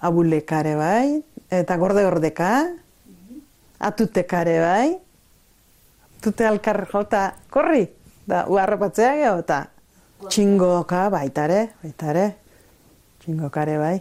abulekare 0.04 0.76
bai, 0.76 1.24
eta 1.50 1.78
gorde 1.80 2.04
gordeka, 2.04 2.52
atutekare 3.80 4.60
bai, 4.60 4.88
tute 6.24 6.48
alkar 6.48 6.86
jota 6.88 7.34
korri, 7.52 7.84
da 8.28 8.46
uarrapatzea 8.48 9.14
geho, 9.20 9.36
eta 9.44 9.60
txingoka 10.30 11.10
baitare, 11.12 11.60
baitare, 11.84 12.26
txingokare 13.24 13.78
bai, 13.82 13.96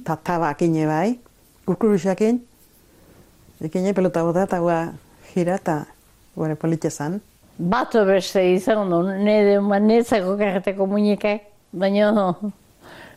eta 0.00 0.16
tabakine 0.26 0.86
bai, 0.90 1.12
kukurusakin, 1.68 2.40
ekine 3.68 3.94
pelota 3.94 4.24
bota 4.26 4.46
eta 4.48 4.60
gua 4.62 4.78
gira 5.32 5.58
eta 5.58 5.80
gure 6.36 6.56
politxezan. 6.58 7.20
Bato 7.58 8.04
beste 8.06 8.42
izan 8.52 8.90
du, 8.90 9.02
nire 9.02 9.58
netzako 9.82 10.36
karreteko 10.38 10.86
muñekak, 10.86 11.46
baina 11.72 12.32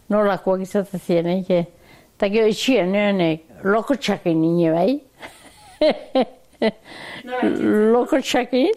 nolakoak 0.10 0.66
izaten 0.66 1.00
ziren, 1.00 1.42
eke. 1.42 1.66
Eta 2.18 2.30
gero 2.30 2.50
itxien 2.50 2.92
nenek, 2.94 3.48
loko 3.64 3.96
txakin 3.96 4.46
bai. 4.74 5.00
loko 7.94 8.20
txakin. 8.22 8.72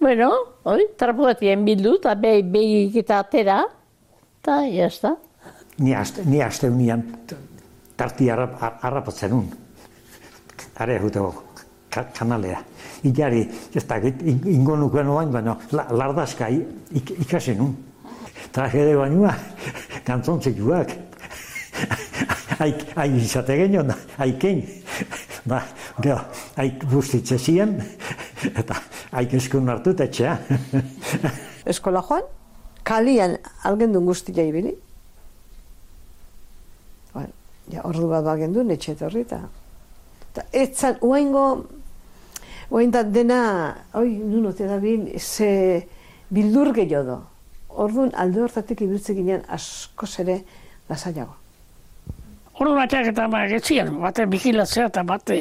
Bueno, 0.00 0.30
oi, 0.68 0.84
trapuatien 1.00 1.64
bildu, 1.64 1.96
eta 2.00 2.14
behi 2.20 2.42
begik 2.42 2.96
eta 3.04 3.20
atera, 3.24 3.60
eta 4.42 4.58
jazta. 4.68 5.14
Ni 5.78 5.94
aste, 5.96 6.24
ni 6.28 6.42
aste 6.44 6.68
unian 6.70 7.02
tarti 7.96 8.28
harrap, 8.30 8.58
harrapatzen 8.82 9.32
un. 9.32 9.48
Are 10.82 10.98
juteko 11.00 11.30
ka, 11.90 12.04
kanalea. 12.14 12.60
Ilari, 13.06 13.42
ez 13.74 13.84
da, 13.86 13.98
ingo 14.00 14.76
nukuen 14.76 15.08
oain, 15.08 15.32
baina 15.32 15.56
la, 15.72 15.86
lardazka 15.90 16.48
i- 16.50 16.62
ik, 16.98 17.10
ikasen 17.26 17.60
un. 17.60 17.74
Traje 18.54 18.84
de 18.86 18.94
bainua, 18.96 19.32
kantzontzekoak. 20.06 20.92
Aik, 22.64 22.84
aik 22.94 23.16
izate 23.18 23.56
genion, 23.58 23.90
aiken. 24.22 24.60
Ba, 25.48 25.60
gero, 25.98 26.20
aik 26.60 26.84
bustitze 26.88 27.38
ziren, 27.38 27.74
eta 28.46 28.78
aik 29.18 29.34
eskun 29.40 29.68
hartu 29.68 29.94
etxea. 30.04 30.36
Eskola 31.72 32.02
joan, 32.06 32.24
kalian 32.86 33.36
algendun 33.66 34.06
guztia 34.06 34.46
ibili. 34.46 34.74
Bueno, 37.12 37.32
ja, 37.72 37.82
ordu 37.82 38.08
bat 38.12 38.24
bagendun, 38.26 38.70
etxe 38.74 38.94
etorri 38.94 39.24
eta... 39.26 39.42
Eta 40.34 40.46
etzan, 40.64 40.96
uaingo, 41.02 41.44
uain 42.70 42.90
da 42.94 43.04
dena, 43.06 43.42
oi, 43.94 44.08
nun 44.18 44.50
ote 44.50 44.66
da 44.66 44.80
bin, 44.82 45.06
ze 45.18 45.86
bildur 46.30 46.72
gehiago 46.74 47.06
do. 47.06 47.22
Orduan 47.84 48.12
alde 48.18 48.42
hortatik 48.42 48.82
ibiltze 48.86 49.14
ginen 49.14 49.42
asko 49.50 50.06
ere 50.22 50.42
lasaiago. 50.88 51.43
Ordu 52.54 52.74
bateak 52.76 53.10
eta 53.10 53.26
ba, 53.28 53.44
etzien, 53.50 53.90
bate 54.00 54.26
bigilatzea 54.30 54.86
eta 54.92 55.02
bate 55.02 55.38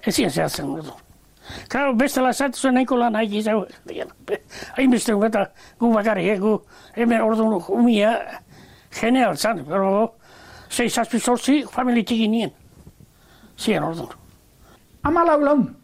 etzien 0.00 0.30
zehatzen 0.30 0.74
du. 0.76 0.94
Claro, 1.68 1.94
bestela 1.98 2.30
esatu 2.30 2.58
zuen 2.58 2.74
nahiko 2.78 2.96
lan 2.96 3.16
haik 3.18 3.32
izau. 3.40 3.64
Hainbeste 4.76 5.14
gu 5.14 5.24
eta 5.26 5.46
gu 5.80 5.92
bakarrik, 5.94 6.28
eh, 6.34 6.38
gu 6.38 6.54
hemen 6.96 7.20
ordu 7.20 7.60
umia 7.68 8.14
genial 9.00 9.36
zan, 9.36 9.64
pero 9.66 10.14
sei 10.68 10.88
zazpi 10.88 11.18
zortzi 11.18 11.64
familitik 11.70 12.28
nien. 12.30 12.52
Zien 13.58 13.82
ordu. 13.82 14.08
Amalau 15.02 15.40
laun. 15.40 15.76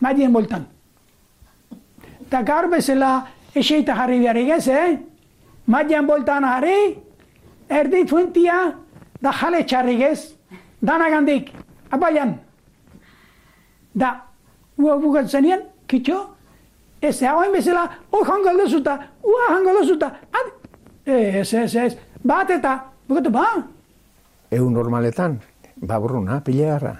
Madien 0.00 0.32
boltan. 0.32 0.66
eta 2.26 2.42
gaur 2.42 2.66
bezala 2.68 3.26
eseita 3.54 3.94
jarri 3.94 4.18
biharik 4.18 4.48
ez, 4.48 4.68
eh? 4.68 4.98
Maian 5.66 6.06
boltan 6.06 6.42
jarri, 6.42 6.98
erdi 7.68 8.06
fuentia, 8.06 8.74
da 9.20 9.32
jale 9.32 9.64
txarrik 9.66 10.00
ez, 10.00 10.34
danagandik, 10.82 11.50
abaian. 11.90 12.36
Da, 13.94 14.14
ua 14.76 14.96
bukatzen 14.98 15.40
zenien, 15.40 15.62
kitxo, 15.86 16.20
ez, 17.00 17.22
hauen 17.22 17.52
bezala, 17.54 17.86
hor 18.10 18.26
jango 18.26 18.50
aldozuta, 18.50 18.98
ua 19.22 19.48
jango 19.52 19.74
aldozuta, 19.74 20.10
ez, 21.06 21.54
ez, 21.54 21.74
ez, 21.76 21.96
bat 22.24 22.50
eta, 22.50 22.76
bukatu, 23.08 23.30
ba? 23.30 23.46
Egun 24.50 24.74
normaletan, 24.74 25.38
baburruna, 25.76 26.40
pila 26.44 26.74
garra. 26.74 26.94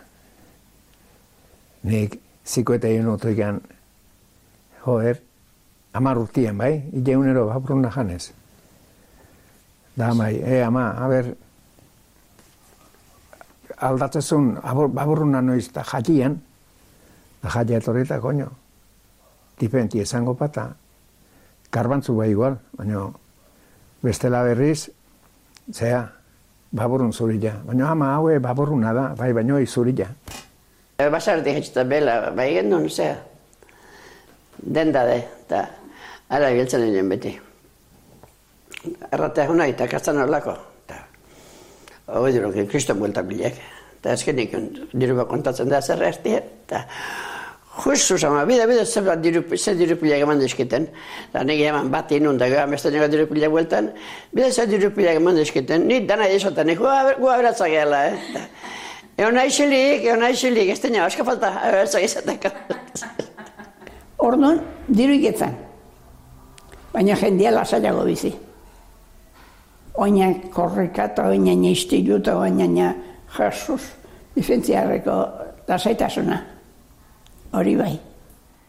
Nik 1.85 2.19
ziko 2.47 2.75
eta 2.77 2.89
egin 2.89 3.09
otoikan, 3.13 3.61
joder, 4.85 5.21
amar 5.95 6.19
urtien, 6.19 6.57
bai, 6.59 6.73
ileunero 6.93 7.47
baburruna 7.51 7.91
janez. 7.93 8.33
Da, 9.95 10.13
mai, 10.15 10.35
e, 10.43 10.63
ama, 10.63 10.91
a 10.99 11.09
ber, 11.09 11.35
aldatzezun, 13.79 14.55
baburruna 14.95 15.43
noiz, 15.43 15.69
da 15.73 15.85
jatian, 15.85 16.39
da 17.43 17.51
jatia 17.51 17.79
etorrita, 17.79 18.21
koño, 18.21 18.49
tipenti 19.59 20.01
esango 20.01 20.35
pata, 20.35 20.71
karbantzu 21.71 22.15
bai 22.17 22.31
igual, 22.31 22.59
baina 22.79 23.07
bestela 24.03 24.43
berriz, 24.43 24.91
zea, 25.73 26.05
baburun 26.73 27.13
zurila. 27.13 27.55
Baina 27.65 27.91
ama 27.91 28.15
haue 28.15 28.39
baburuna 28.39 28.93
da, 28.95 29.07
bai 29.19 29.33
baino 29.33 29.59
zurila. 29.67 30.09
E, 30.99 31.09
Basardi 31.11 31.51
hetxeta 31.51 31.85
bela, 31.85 32.31
bai 32.31 32.53
gendun, 32.55 32.89
zea, 32.89 33.17
denda 34.59 35.05
de, 35.07 35.19
eta 35.47 35.65
ara 36.29 36.51
biltzen 36.51 37.09
beti. 37.09 37.35
Erratea 39.11 39.49
hona 39.49 39.67
eta 39.67 39.89
kastan 39.89 40.19
horlako. 40.21 40.74
Hoi 42.07 42.33
duro, 42.35 42.51
kriston 42.69 42.99
buelta 43.01 43.23
bilek. 43.25 43.57
Eta 43.97 44.13
azkenik 44.13 44.53
diru 44.93 45.17
bat 45.17 45.29
kontatzen 45.31 45.71
da 45.73 45.81
zer 45.81 46.03
erti, 46.05 46.35
eta 46.37 46.83
justu 47.81 48.19
sama, 48.21 48.43
bide, 48.45 48.67
bide, 48.69 48.85
zer 48.85 49.07
bat 49.07 49.23
diru, 49.25 49.41
zer 49.57 49.79
diru 49.79 49.97
pilak 49.97 50.21
eman 50.27 50.43
dizkiten. 50.43 50.91
Eta 51.31 51.45
nire 51.49 51.71
eman 51.71 51.89
bat 51.91 52.13
inun, 52.13 52.37
da 52.37 52.51
gara 52.53 52.67
beste 52.69 52.93
nire 52.93 53.09
diru 53.09 53.25
pilak 53.33 53.55
bueltan, 53.57 53.89
bide 54.37 54.53
zer 54.53 54.69
diru 54.69 54.93
pilak 54.93 55.17
eman 55.23 55.41
dizkiten. 55.41 55.89
Ni 55.89 56.03
dana 56.05 56.29
esotan, 56.29 56.69
nik 56.69 56.79
gua 56.79 57.15
beratzak 57.17 57.73
gela, 57.73 58.05
eh. 58.13 58.47
Ego 59.17 59.31
nahi 59.33 59.49
xilik, 59.57 60.05
ego 60.05 60.21
nahi 60.21 60.37
xilik, 60.37 60.75
ez 60.75 60.81
dena, 60.85 61.07
aska 61.07 61.25
falta, 61.25 61.55
beratzak 61.65 62.05
izateko. 62.05 62.53
Orduan, 64.29 64.61
diru 64.89 65.17
iketzen. 65.17 65.57
Baina 66.93 67.17
jendia 67.17 67.51
lasaiago 67.55 68.05
bizi. 68.05 68.37
Oina 69.95 70.33
korrika 70.51 71.05
eta 71.13 71.29
oina 71.31 71.55
niztilu 71.55 72.17
eta 72.17 72.37
oina 72.39 72.95
difentziarreko 74.37 75.21
lasaitasuna. 75.69 76.41
Hori 77.55 77.77
bai. 77.77 77.93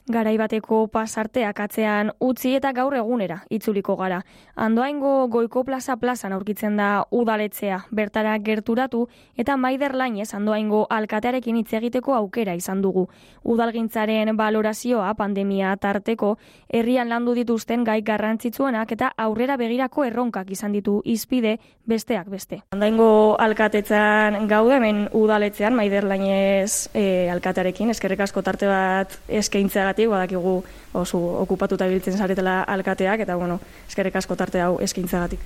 Garaibateko 0.06 0.84
pasarteak 0.94 1.60
atzean 1.64 2.12
utzi 2.22 2.52
eta 2.54 2.70
gaur 2.78 2.94
egunera 2.94 3.40
itzuliko 3.50 3.96
gara. 3.98 4.20
Andoaingo 4.54 5.26
goiko 5.34 5.64
plaza 5.66 5.96
plazan 5.98 6.34
aurkitzen 6.36 6.76
da 6.78 7.08
udaletzea, 7.10 7.80
bertara 7.90 8.36
gerturatu 8.38 9.08
eta 9.36 9.56
maider 9.58 9.96
lainez 9.98 10.28
andoaingo 10.38 10.84
alkatearekin 10.94 11.58
hitz 11.58 11.74
egiteko 11.80 12.14
aukera 12.14 12.54
izan 12.54 12.84
dugu. 12.84 13.08
Udalgintzaren 13.44 14.30
balorazioa 14.38 15.16
pandemia 15.18 15.74
tarteko 15.82 16.36
herrian 16.70 17.10
landu 17.10 17.34
dituzten 17.34 17.84
gai 17.84 18.04
garrantzitsuenak 18.06 18.94
eta 18.94 19.10
aurrera 19.18 19.58
begirako 19.58 20.06
erronkak 20.06 20.54
izan 20.54 20.78
ditu 20.78 21.00
izpide 21.04 21.56
besteak 21.90 22.30
beste. 22.30 22.62
Andoaingo 22.78 23.40
alkatetzan 23.42 24.46
gaude 24.48 24.78
hemen 24.78 25.08
udaletzean 25.18 25.74
maider 25.74 26.06
lainez 26.06 26.92
e, 26.94 27.28
alkatearekin 27.34 27.90
eskerrik 27.90 28.22
asko 28.22 28.46
tarte 28.46 28.70
bat 28.70 29.18
eskaintzea 29.42 29.95
horregatik, 29.96 30.10
badakigu 30.10 30.64
oso 30.94 31.18
okupatuta 31.42 31.88
biltzen 31.88 32.18
zaretela 32.18 32.64
alkateak, 32.64 33.22
eta 33.22 33.36
bueno, 33.36 33.60
eskerrik 33.88 34.16
asko 34.16 34.36
tarte 34.36 34.62
hau 34.62 34.80
eskintzagatik. 34.82 35.40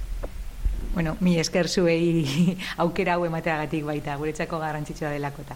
Bueno, 0.93 1.15
mi 1.19 1.37
esker 1.39 1.67
zuei 1.67 2.25
aukera 2.77 3.15
hau 3.15 3.25
emateagatik 3.25 3.85
baita, 3.85 4.17
guretzako 4.17 4.59
garrantzitsua 4.59 5.11
delako 5.11 5.41
eta. 5.41 5.55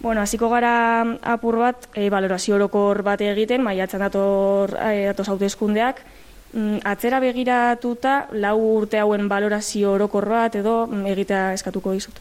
Bueno, 0.00 0.20
hasiko 0.20 0.48
gara 0.48 1.02
apur 1.22 1.58
bat, 1.58 1.88
e, 1.94 2.08
valorazio 2.08 2.54
orokor 2.54 3.02
bat 3.02 3.20
egiten, 3.20 3.62
maiatzen 3.62 4.00
dator 4.00 4.76
e, 4.78 5.06
datoz 5.08 5.28
hauteskundeak, 5.28 6.02
mm, 6.52 6.84
atzera 6.84 7.18
begiratuta, 7.20 8.28
lau 8.32 8.58
urte 8.78 8.98
hauen 8.98 9.28
valorazio 9.28 9.92
orokor 9.92 10.28
bat 10.28 10.54
edo 10.54 10.86
mm, 10.86 11.06
egitea 11.14 11.52
eskatuko 11.54 11.92
dizut. 11.92 12.20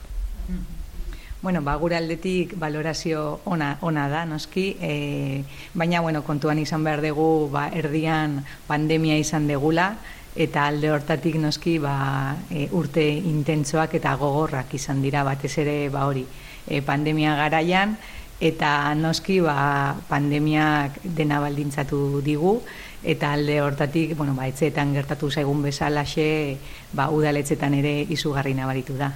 Bueno, 1.40 1.62
ba, 1.62 1.76
gure 1.76 1.96
aldetik 1.96 2.56
valorazio 2.58 3.42
ona, 3.46 3.78
ona 3.82 4.08
da, 4.10 4.26
noski, 4.26 4.76
e, 4.82 5.44
baina 5.78 6.02
bueno, 6.02 6.24
kontuan 6.26 6.58
izan 6.58 6.84
behar 6.84 7.04
dugu 7.06 7.50
ba, 7.54 7.68
erdian 7.70 8.40
pandemia 8.66 9.20
izan 9.22 9.46
degula, 9.46 9.92
eta 10.34 10.66
alde 10.66 10.90
hortatik 10.90 11.38
noski 11.38 11.78
ba, 11.78 12.34
e, 12.50 12.66
urte 12.74 13.06
intentsoak 13.06 13.94
eta 14.02 14.16
gogorrak 14.18 14.74
izan 14.74 15.06
dira 15.06 15.22
batez 15.28 15.54
ere 15.62 15.78
ba, 15.94 16.08
hori 16.10 16.26
e, 16.66 16.82
pandemia 16.82 17.38
garaian, 17.38 17.94
eta 18.42 18.96
noski 18.98 19.38
ba, 19.46 19.94
pandemiak 20.10 20.98
dena 21.06 21.38
baldintzatu 21.46 22.20
digu, 22.26 22.58
eta 23.06 23.36
alde 23.38 23.62
hortatik, 23.62 24.18
bueno, 24.18 24.34
ba, 24.34 24.50
etzeetan 24.50 24.98
gertatu 24.98 25.30
zaigun 25.30 25.62
bezalaxe, 25.70 26.58
ba, 26.98 27.12
udaletzetan 27.14 27.78
ere 27.78 28.00
izugarri 28.10 28.58
nabaritu 28.58 28.98
da. 28.98 29.14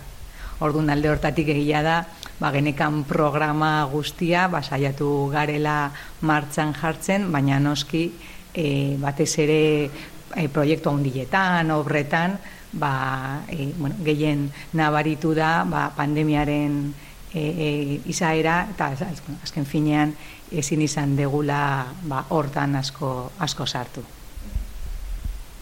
Orduan 0.61 0.91
alde 0.93 1.09
hortatik 1.09 1.47
egia 1.49 1.81
da, 1.81 1.95
ba, 2.37 2.51
genekan 2.53 3.01
programa 3.09 3.81
guztia, 3.89 4.45
ba, 4.47 4.61
saiatu 4.61 5.31
garela 5.33 5.91
martxan 6.21 6.75
jartzen, 6.77 7.31
baina 7.33 7.57
noski 7.59 8.03
e, 8.53 8.97
batez 9.01 9.31
ere 9.41 9.61
e, 9.89 10.47
proiektu 10.53 10.93
handiletan, 10.93 11.73
obretan, 11.73 12.37
ba, 12.73 13.41
e, 13.49 13.71
bueno, 13.77 13.97
gehien 14.05 14.51
nabaritu 14.77 15.33
da 15.33 15.63
ba, 15.65 15.89
pandemiaren 15.97 16.93
e, 17.33 17.41
e, 17.41 17.69
izaera, 18.13 18.67
eta 18.69 18.93
azken 19.41 19.65
finean 19.65 20.13
ezin 20.51 20.85
izan 20.85 21.17
degula 21.17 21.61
ba, 22.05 22.25
hortan 22.29 22.77
asko, 22.77 23.31
asko 23.39 23.65
sartu. 23.65 24.20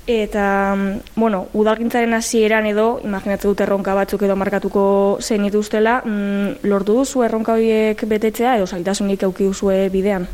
Eta, 0.07 0.75
bueno, 1.15 1.47
udalgintzaren 1.53 2.13
hasieran 2.17 2.65
edo, 2.65 2.99
imaginatze 3.03 3.47
dut 3.47 3.61
erronka 3.61 3.93
batzuk 3.93 4.23
edo 4.25 4.35
markatuko 4.35 4.83
zen 5.21 5.45
ituztela, 5.45 5.99
mm, 6.05 6.65
lortu 6.65 6.95
duzu 6.97 7.23
erronka 7.23 7.53
horiek 7.53 8.05
betetzea 8.09 8.55
edo 8.57 8.65
zailtasunik 8.65 9.27
euki 9.29 9.45
duzue 9.51 9.89
bidean? 9.93 10.27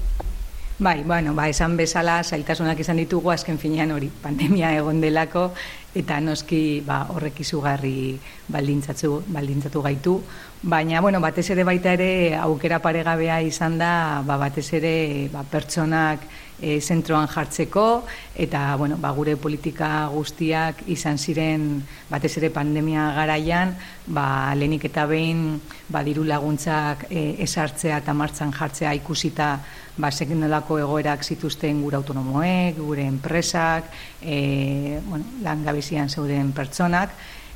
Bai, 0.77 1.03
bueno, 1.03 1.33
ba, 1.33 1.47
esan 1.47 1.77
bezala 1.79 2.17
zailtasunak 2.23 2.79
izan 2.83 2.97
ditugu 2.99 3.31
azken 3.31 3.55
finean 3.57 3.93
hori 3.95 4.09
pandemia 4.21 4.73
egon 4.75 4.99
delako 4.99 5.53
eta 5.95 6.17
noski 6.19 6.81
ba, 6.83 7.05
horrek 7.15 7.39
izugarri 7.39 8.17
baldintzatu, 8.51 9.21
baldintzatu 9.31 9.81
gaitu. 9.81 10.17
Baina, 10.63 10.99
bueno, 10.99 11.21
batez 11.23 11.47
ere 11.55 11.63
baita 11.63 11.93
ere 11.95 12.35
aukera 12.35 12.81
paregabea 12.83 13.39
izan 13.47 13.77
da, 13.79 14.21
ba, 14.27 14.35
batez 14.41 14.67
ere 14.75 14.95
ba, 15.31 15.45
pertsonak 15.47 16.27
e, 16.61 16.79
zentroan 16.81 17.27
jartzeko 17.27 18.05
eta 18.35 18.75
bueno, 18.75 18.97
ba, 18.97 19.11
gure 19.11 19.35
politika 19.37 20.07
guztiak 20.11 20.83
izan 20.91 21.17
ziren 21.17 21.83
batez 22.09 22.37
ere 22.37 22.49
pandemia 22.49 23.11
garaian 23.15 23.75
ba, 24.07 24.53
lehenik 24.55 24.85
eta 24.91 25.05
behin 25.09 25.61
ba, 25.89 26.03
diru 26.03 26.23
laguntzak 26.23 27.07
e, 27.09 27.35
esartzea 27.43 28.01
eta 28.03 28.13
martzan 28.13 28.53
jartzea 28.55 28.93
ikusita 29.01 29.49
ba, 29.97 30.09
nolako 30.35 30.79
egoerak 30.79 31.23
zituzten 31.23 31.81
gure 31.81 31.95
autonomoek, 31.95 32.77
gure 32.77 33.05
enpresak, 33.05 33.85
e, 34.21 34.99
bueno, 35.05 35.25
langabezian 35.41 36.09
zeuden 36.09 36.51
pertsonak, 36.51 37.11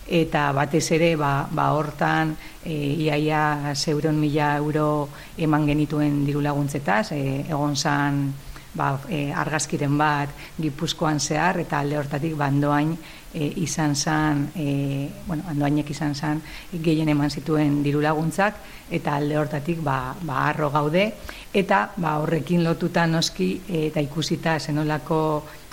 eta 0.09 0.51
batez 0.51 0.91
ere 0.91 1.15
ba, 1.15 1.47
ba 1.51 1.69
hortan 1.77 2.35
e, 2.65 2.73
iaia 3.05 3.75
zeuron 3.75 4.17
mila 4.19 4.55
euro 4.57 5.09
eman 5.37 5.67
genituen 5.67 6.25
diru 6.25 6.41
laguntzetaz, 6.41 7.11
e, 7.13 7.45
egon 7.47 7.75
zan 7.75 8.33
ba, 8.79 8.93
e, 9.11 9.29
argazkiren 9.35 9.97
bat 9.99 10.31
gipuzkoan 10.57 11.19
zehar 11.19 11.59
eta 11.59 11.81
alde 11.83 11.99
hortatik 11.99 12.35
bandoain 12.39 12.95
e, 13.33 13.51
izan 13.65 13.95
zan, 13.95 14.45
e, 14.55 15.09
bueno, 15.27 15.43
andoainek 15.51 15.91
izan 15.91 16.15
zan 16.15 16.41
gehien 16.71 17.11
eman 17.11 17.29
zituen 17.29 17.81
diru 17.83 18.01
laguntzak 18.01 18.63
eta 18.89 19.17
alde 19.19 19.37
hortatik 19.37 19.83
ba, 19.85 20.15
ba 20.21 20.45
arro 20.49 20.71
gaude 20.73 21.05
eta 21.53 21.89
ba, 21.97 22.17
horrekin 22.23 22.63
lotuta 22.63 23.05
noski 23.07 23.51
e, 23.67 23.87
eta 23.89 24.01
ikusita 24.05 24.59
zenolako 24.59 25.21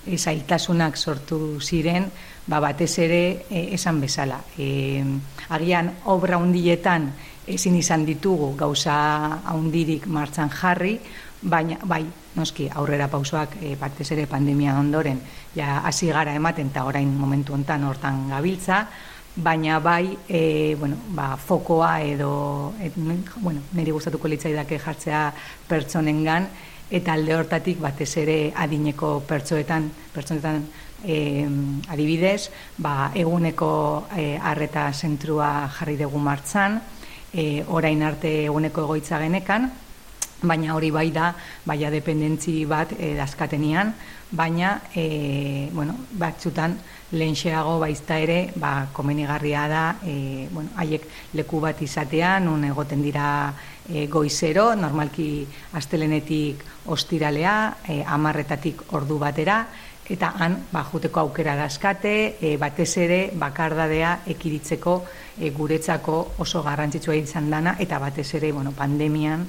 e, 0.07 0.19
zailtasunak 0.19 0.97
sortu 0.97 1.61
ziren 1.61 2.11
ba, 2.47 2.61
batez 2.61 2.93
ere 3.03 3.23
e, 3.51 3.69
esan 3.75 4.01
bezala. 4.01 4.41
E, 4.59 5.03
agian 5.49 5.93
obra 6.13 6.39
hundietan 6.43 7.11
ezin 7.47 7.77
izan 7.79 8.05
ditugu 8.07 8.53
gauza 8.59 8.97
handirik 9.47 10.07
martzan 10.11 10.51
jarri, 10.51 10.97
baina 11.43 11.79
bai, 11.85 12.05
noski 12.37 12.69
aurrera 12.73 13.09
pausoak 13.09 13.59
e, 13.63 13.75
batez 13.77 14.11
ere 14.13 14.27
pandemia 14.27 14.79
ondoren 14.79 15.21
ja 15.55 15.81
hasi 15.85 16.09
gara 16.09 16.35
ematen 16.35 16.71
eta 16.73 16.85
orain 16.85 17.13
momentu 17.19 17.55
hontan 17.55 17.85
hortan 17.85 18.29
gabiltza, 18.31 18.87
baina 19.37 19.79
bai, 19.81 20.17
e, 20.29 20.75
bueno, 20.81 20.97
ba, 21.09 21.37
fokoa 21.37 22.01
edo 22.03 22.75
et, 22.81 22.93
bueno, 23.37 23.61
niri 23.73 23.93
gustatuko 23.93 24.29
litzaidake 24.29 24.79
jartzea 24.79 25.33
pertsonengan 25.69 26.49
eta 26.91 27.13
alde 27.13 27.35
hortatik 27.35 27.81
batez 27.83 28.17
ere 28.23 28.53
adineko 28.55 29.21
pertsoetan, 29.29 29.91
pertsonetan 30.15 30.63
e, 31.05 31.47
adibidez, 31.93 32.51
ba, 32.79 33.11
eguneko 33.15 34.07
e, 34.17 34.37
arreta 34.39 34.89
zentrua 34.93 35.69
jarri 35.79 35.97
dugu 36.01 36.19
martzan, 36.19 36.81
e, 37.33 37.65
orain 37.69 38.03
arte 38.03 38.47
eguneko 38.47 38.87
egoitza 38.87 39.21
genekan, 39.21 39.69
baina 40.43 40.75
hori 40.75 40.91
bai 40.91 41.11
da, 41.11 41.33
baina 41.65 41.91
dependentzi 41.91 42.65
bat 42.69 42.93
e, 42.99 43.15
dazkatenian, 43.17 43.95
baina 44.31 44.83
e, 44.95 45.71
bueno, 45.73 45.95
batzutan 46.19 46.77
lehenxeago 47.13 47.79
baizta 47.79 48.19
ere 48.19 48.51
ba, 48.57 48.89
komenigarria 48.93 49.67
da 49.71 49.85
e, 50.05 50.49
bueno, 50.51 50.71
haiek 50.77 51.07
leku 51.39 51.61
bat 51.63 51.81
izatea, 51.83 52.39
nun 52.41 52.65
egoten 52.67 53.03
dira 53.03 53.27
e, 53.89 54.07
goizero, 54.11 54.75
normalki 54.75 55.47
astelenetik 55.79 56.65
ostiralea, 56.87 57.57
e, 57.89 58.03
amarretatik 58.03 58.83
ordu 58.99 59.19
batera, 59.23 59.63
eta 60.11 60.33
han 60.39 60.57
ba, 60.73 60.85
juteko 60.91 61.21
aukera 61.21 61.57
dazkate, 61.59 62.37
e, 62.41 62.57
batez 62.59 62.91
ere 63.03 63.21
bakardadea 63.35 64.21
ekiritzeko 64.35 64.99
e, 65.39 65.51
guretzako 65.51 66.19
oso 66.43 66.63
garrantzitsua 66.67 67.17
izan 67.19 67.51
dana, 67.51 67.77
eta 67.79 67.99
batez 68.03 68.29
ere 68.39 68.53
bueno, 68.53 68.73
pandemian, 68.77 69.47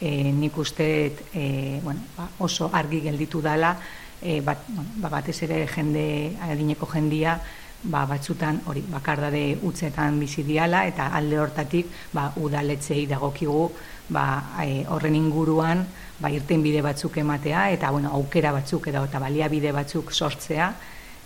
e, 0.00 0.32
nik 0.32 0.56
uste 0.58 1.12
e, 1.34 1.80
bueno, 1.82 2.00
ba, 2.16 2.28
oso 2.38 2.70
argi 2.72 3.00
gelditu 3.00 3.42
dala 3.42 3.76
e, 4.22 4.40
bat, 4.40 4.64
bueno, 4.68 4.90
ba, 4.96 5.08
batez 5.18 5.42
ere 5.46 5.66
jende 5.66 6.36
adineko 6.40 6.86
jendia 6.86 7.38
ba, 7.82 8.04
batzutan 8.06 8.60
hori 8.66 8.82
bakardade 8.90 9.58
utzetan 9.62 10.18
bizi 10.18 10.42
diala 10.42 10.84
eta 10.86 11.10
alde 11.14 11.38
hortatik 11.38 11.90
ba, 12.12 12.30
udaletzei 12.36 13.06
dagokigu 13.06 13.68
ba, 14.14 14.26
e, 14.64 14.84
horren 14.88 15.14
inguruan 15.14 15.84
ba, 16.18 16.30
irten 16.30 16.62
bide 16.62 16.82
batzuk 16.82 17.18
ematea 17.18 17.70
eta 17.74 17.90
bueno, 17.90 18.12
aukera 18.14 18.52
batzuk 18.52 18.88
edo 18.90 19.04
eta 19.04 19.18
baliabide 19.22 19.72
batzuk 19.72 20.12
sortzea 20.12 20.72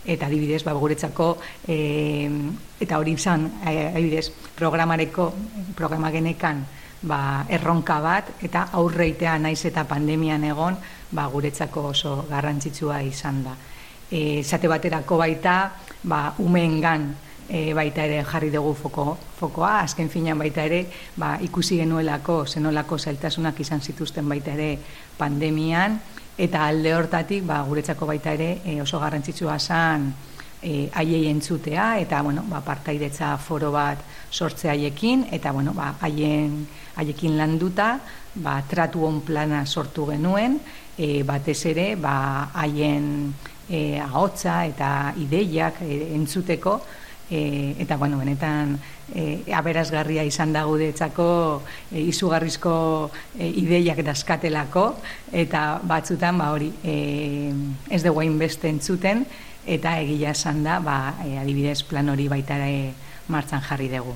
eta 0.03 0.27
adibidez 0.27 0.65
ba 0.67 0.73
guretzako 0.75 1.37
e, 1.69 2.29
eta 2.83 2.99
hori 2.99 3.13
izan 3.15 3.47
adibidez 3.63 4.33
programareko 4.59 5.33
programa 5.79 6.11
genekan 6.11 6.65
ba, 7.03 7.45
erronka 7.49 7.99
bat 8.03 8.31
eta 8.43 8.69
aurreitea 8.79 9.37
naiz 9.39 9.65
eta 9.67 9.85
pandemian 9.89 10.45
egon 10.45 10.79
ba, 11.11 11.27
guretzako 11.33 11.89
oso 11.91 12.15
garrantzitsua 12.31 13.03
izan 13.07 13.43
da. 13.45 13.57
E, 14.13 14.43
zate 14.43 14.69
baterako 14.69 15.19
baita 15.19 15.57
ba, 16.05 16.23
umeengan 16.39 17.11
e, 17.49 17.73
baita 17.75 18.05
ere 18.07 18.23
jarri 18.25 18.51
dugu 18.51 18.75
foko, 18.75 19.17
fokoa, 19.39 19.81
azken 19.83 20.09
finan 20.09 20.39
baita 20.39 20.65
ere 20.69 20.85
ba, 21.17 21.37
ikusi 21.43 21.81
genuelako 21.83 22.45
zenolako 22.47 22.99
zailtasunak 22.99 23.61
izan 23.61 23.81
zituzten 23.81 24.29
baita 24.29 24.55
ere 24.55 24.77
pandemian 25.19 25.99
eta 26.39 26.67
alde 26.67 26.95
hortatik 26.95 27.47
ba, 27.47 27.63
guretzako 27.67 28.07
baita 28.07 28.33
ere 28.39 28.53
e, 28.65 28.81
oso 28.83 29.01
garrantzitsua 29.01 29.59
zan 29.59 30.13
e, 30.63 30.89
aiei 30.95 31.27
entzutea 31.29 31.99
eta 32.01 32.23
bueno, 32.23 32.45
ba, 32.49 32.63
partaidetza 32.65 33.37
foro 33.39 33.73
bat 33.75 33.99
sortze 34.31 34.71
haiekin 34.71 35.27
eta 35.35 35.53
bueno, 35.53 35.75
ba, 35.75 35.97
haien, 36.01 36.63
haiekin 36.97 37.37
landuta 37.37 37.99
ba, 38.35 38.63
tratu 38.69 39.05
on 39.05 39.21
plana 39.27 39.67
sortu 39.67 40.07
genuen 40.13 40.61
e, 40.97 41.23
batez 41.27 41.61
ere 41.75 41.95
ba, 41.97 42.51
haien 42.55 43.35
e, 43.69 43.99
ahotsa 44.01 44.63
eta 44.71 45.13
ideiak 45.19 45.83
e, 45.83 46.15
entzuteko 46.15 46.81
e, 47.29 47.75
eta 47.83 47.97
bueno, 47.97 48.19
benetan 48.23 48.79
e, 49.15 49.43
aberazgarria 49.53 50.25
izan 50.25 50.53
da 50.55 50.65
gudetzako 50.69 51.63
e, 51.91 52.01
izugarrizko 52.07 52.75
e, 53.39 53.49
ideiak 53.65 54.03
dazkatelako 54.07 54.89
eta 55.33 55.81
batzutan 55.83 56.39
ba, 56.39 56.53
hori 56.55 56.71
e, 56.85 56.97
ez 57.91 58.03
dugu 58.05 58.25
beste 58.39 58.71
entzuten 58.71 59.27
eta 59.67 59.99
egia 60.01 60.33
esan 60.33 60.63
da, 60.65 60.79
ba, 60.81 61.15
e, 61.25 61.39
adibidez 61.39 61.83
plan 61.87 62.09
hori 62.09 62.29
baita 62.29 62.59
ere 62.59 62.93
martzan 63.29 63.63
jarri 63.63 63.89
dugu. 63.93 64.15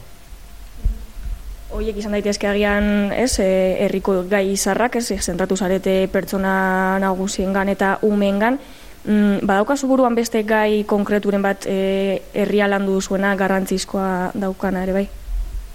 Oiek 1.77 1.97
izan 1.99 2.15
daitezke 2.15 2.49
agian, 2.49 3.13
ez, 3.13 3.39
e, 3.43 3.77
herriko 3.85 4.21
gai 4.31 4.45
izarrak, 4.53 4.97
ez, 4.97 5.21
zentratu 5.21 5.57
zarete 5.57 6.07
pertsona 6.13 6.99
nagusiengan 7.03 7.69
eta 7.69 7.99
umengan, 8.07 8.59
mm, 9.05 9.47
badaukazu 9.47 9.89
buruan 9.91 10.15
beste 10.15 10.43
gai 10.43 10.85
konkreturen 10.85 11.43
bat 11.43 11.67
e, 11.67 12.23
herria 12.35 12.69
landu 12.69 13.01
zuena 13.01 13.35
garrantzizkoa 13.37 14.33
daukana 14.35 14.83
ere 14.87 14.93
bai? 14.93 15.09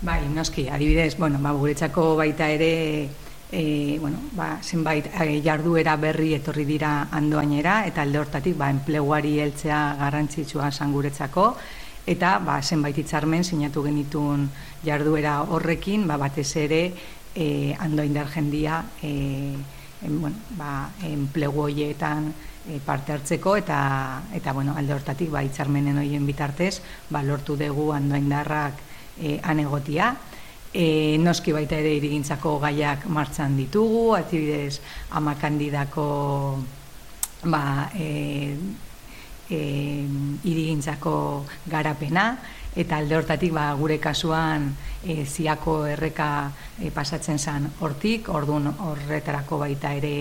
Bai, 0.02 0.22
noski, 0.34 0.68
adibidez, 0.70 1.16
bueno, 1.18 1.38
ba, 1.42 1.52
guretzako 1.52 2.16
baita 2.18 2.48
ere 2.50 3.10
e, 3.52 3.98
bueno, 4.00 4.18
ba, 4.32 4.60
zenbait 4.64 5.06
e, 5.12 5.42
jarduera 5.44 5.98
berri 6.00 6.34
etorri 6.38 6.64
dira 6.66 7.10
andoainera 7.12 7.86
eta 7.86 8.06
alde 8.06 8.22
hortatik 8.24 8.56
ba, 8.58 8.72
enpleguari 8.72 9.40
heltzea 9.44 9.82
garrantzitsua 10.00 10.72
sanguretzako 10.72 11.52
eta 12.08 12.38
ba, 12.40 12.62
zenbait 12.64 12.98
hitzarmen 12.98 13.44
sinatu 13.44 13.84
genitun 13.84 14.48
jarduera 14.86 15.42
horrekin 15.44 16.08
ba, 16.08 16.18
batez 16.18 16.56
ere 16.64 16.82
e, 17.36 17.76
andoindar 17.78 18.32
jendia 18.32 18.86
e, 19.04 19.12
en, 20.02 20.22
bueno, 20.22 20.38
ba, 20.58 20.90
enplegu 21.04 21.68
hoietan 21.68 22.32
e, 22.68 22.80
parte 22.80 23.14
hartzeko 23.14 23.58
eta 23.60 23.82
eta 24.34 24.54
bueno, 24.56 24.78
alde 24.80 24.96
hortatik 24.96 25.30
ba, 25.30 25.44
hitzarmenen 25.44 26.00
hoien 26.00 26.26
bitartez 26.26 26.80
ba, 27.10 27.22
lortu 27.22 27.60
dugu 27.60 27.92
andoindarrak 28.00 28.80
e, 29.20 29.40
anegotia 29.44 30.16
E, 30.72 31.18
noski 31.20 31.52
baita 31.52 31.76
ere 31.76 31.98
irigintzako 31.98 32.56
gaiak 32.64 33.04
martzan 33.12 33.58
ditugu, 33.60 34.14
atibidez 34.16 34.80
ama 35.12 35.36
kandidako 35.36 36.06
ba, 37.44 37.90
e, 37.92 38.56
e, 39.50 39.60
irigintzako 40.48 41.44
garapena, 41.68 42.38
eta 42.72 43.02
alde 43.02 43.18
hortatik 43.18 43.52
ba, 43.52 43.74
gure 43.76 44.00
kasuan 44.00 44.70
e, 45.04 45.26
ziako 45.26 45.86
erreka 45.92 46.30
e, 46.80 46.92
pasatzen 46.96 47.40
zen 47.40 47.68
hortik, 47.82 48.30
orduan 48.32 48.72
horretarako 48.72 49.60
baita 49.66 49.92
ere 50.00 50.16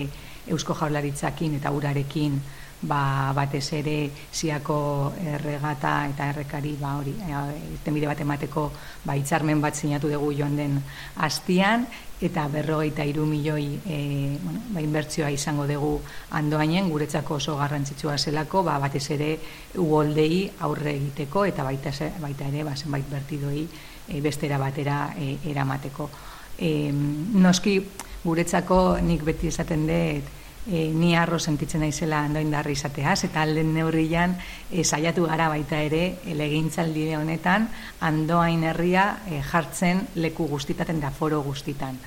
Eusko 0.51 0.75
Jaurlaritzakin 0.75 1.55
eta 1.61 1.71
urarekin 1.71 2.41
ba, 2.81 3.31
batez 3.35 3.73
ere 3.77 4.09
ziako 4.33 5.13
erregata 5.21 6.07
eta 6.09 6.29
errekari 6.31 6.75
ba, 6.79 6.95
hori, 6.97 7.13
e, 7.13 8.05
bat 8.05 8.21
emateko 8.21 8.71
ba, 9.05 9.15
itzarmen 9.15 9.61
bat 9.61 9.75
sinatu 9.75 10.09
dugu 10.09 10.31
joan 10.33 10.55
den 10.57 10.81
hastian 11.15 11.85
eta 12.21 12.47
berrogeita 12.47 13.03
iru 13.05 13.25
milioi 13.25 13.79
e, 13.85 14.37
bueno, 14.41 14.61
ba, 14.73 14.81
inbertzioa 14.81 15.29
izango 15.29 15.67
dugu 15.67 16.01
andoainen 16.31 16.89
guretzako 16.89 17.35
oso 17.35 17.57
garrantzitsua 17.57 18.17
zelako 18.17 18.63
ba, 18.63 18.79
batez 18.79 19.09
ere 19.11 19.31
uoldei 19.77 20.49
aurre 20.59 20.95
egiteko 20.95 21.45
eta 21.45 21.63
baita, 21.63 21.93
baita 22.19 22.47
ere 22.47 22.63
ba, 22.63 22.75
zenbait 22.75 23.05
bertidoi 23.09 23.67
e, 24.07 24.21
bestera 24.21 24.57
batera 24.57 25.13
e, 25.17 25.37
eramateko. 25.51 26.09
E, 26.57 26.91
noski 26.91 27.79
guretzako 28.23 28.97
nik 29.01 29.23
beti 29.25 29.49
esaten 29.49 29.87
dut 29.89 30.37
e, 30.67 30.89
ni 30.93 31.15
arro 31.15 31.39
sentitzen 31.39 31.81
naizela 31.81 32.21
andoindarri 32.25 32.75
izateaz 32.77 33.23
eta 33.25 33.41
alden 33.41 33.73
neurrian 33.73 34.35
e, 34.69 34.83
saiatu 34.83 35.25
gara 35.29 35.49
baita 35.49 35.81
ere 35.81 36.19
legintzaldi 36.37 37.09
honetan 37.15 37.67
andoain 37.99 38.63
herria 38.63 39.21
e, 39.27 39.41
jartzen 39.41 40.07
leku 40.15 40.47
guztitaten 40.47 41.01
da 41.01 41.11
foro 41.11 41.41
guztitan. 41.41 41.97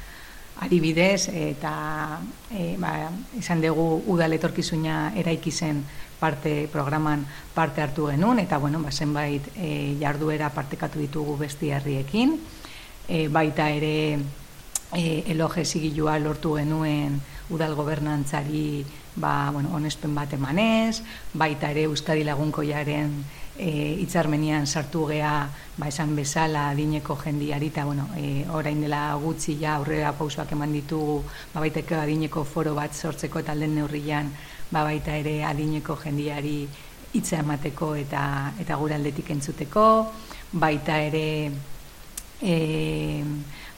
Adibidez 0.62 1.28
eta 1.34 2.20
e, 2.50 2.76
ba, 2.78 3.10
izan 3.38 3.60
dugu 3.64 4.04
udal 4.14 4.36
etorkizuna 4.36 5.12
eraiki 5.18 5.50
zen 5.50 5.82
parte 6.20 6.68
programan 6.72 7.26
parte 7.54 7.82
hartu 7.82 8.06
genuen 8.06 8.38
eta 8.38 8.58
bueno, 8.62 8.80
ba, 8.80 8.92
zenbait 8.92 9.50
e, 9.56 9.96
jarduera 10.00 10.52
partekatu 10.54 11.02
ditugu 11.02 11.36
besti 11.42 11.74
herriekin. 11.74 12.38
E, 13.08 13.26
baita 13.28 13.68
ere 13.68 14.16
e, 14.94 15.24
eloge 15.34 15.64
zigilua 15.64 16.18
lortu 16.22 16.54
genuen 16.56 17.18
udal 17.50 17.74
gobernantzari 17.74 18.84
ba, 19.16 19.50
bueno, 19.52 19.70
onespen 19.74 20.14
bat 20.14 20.32
emanez, 20.32 21.02
baita 21.34 21.70
ere 21.70 21.84
Euskadi 21.90 22.24
lagunkoiaren 22.24 23.12
e, 23.58 23.68
itzarmenian 24.02 24.66
sartu 24.66 25.06
gea 25.10 25.34
ba, 25.76 25.88
esan 25.88 26.16
bezala 26.16 26.70
adineko 26.70 27.16
jendiari 27.20 27.70
eta 27.70 27.84
bueno, 27.84 28.08
e, 28.16 28.46
orain 28.50 28.80
dela 28.80 29.14
gutxi 29.20 29.58
ja 29.60 29.76
aurrera 29.76 30.12
pausoak 30.16 30.52
eman 30.56 30.72
ditugu 30.72 31.20
ba, 31.52 31.60
baiteko 31.60 32.00
adineko 32.00 32.44
foro 32.44 32.74
bat 32.74 32.94
sortzeko 32.94 33.44
eta 33.44 33.52
alden 33.52 33.76
neurrian 33.78 34.32
ba, 34.70 34.82
baita 34.82 35.16
ere 35.16 35.42
adineko 35.44 35.96
jendiari 36.02 36.66
hitza 37.14 37.38
emateko 37.44 37.94
eta 37.94 38.24
eta 38.58 38.76
gure 38.76 38.96
aldetik 38.96 39.30
entzuteko, 39.30 39.86
baita 40.52 40.98
ere 40.98 41.26
e, 42.42 43.22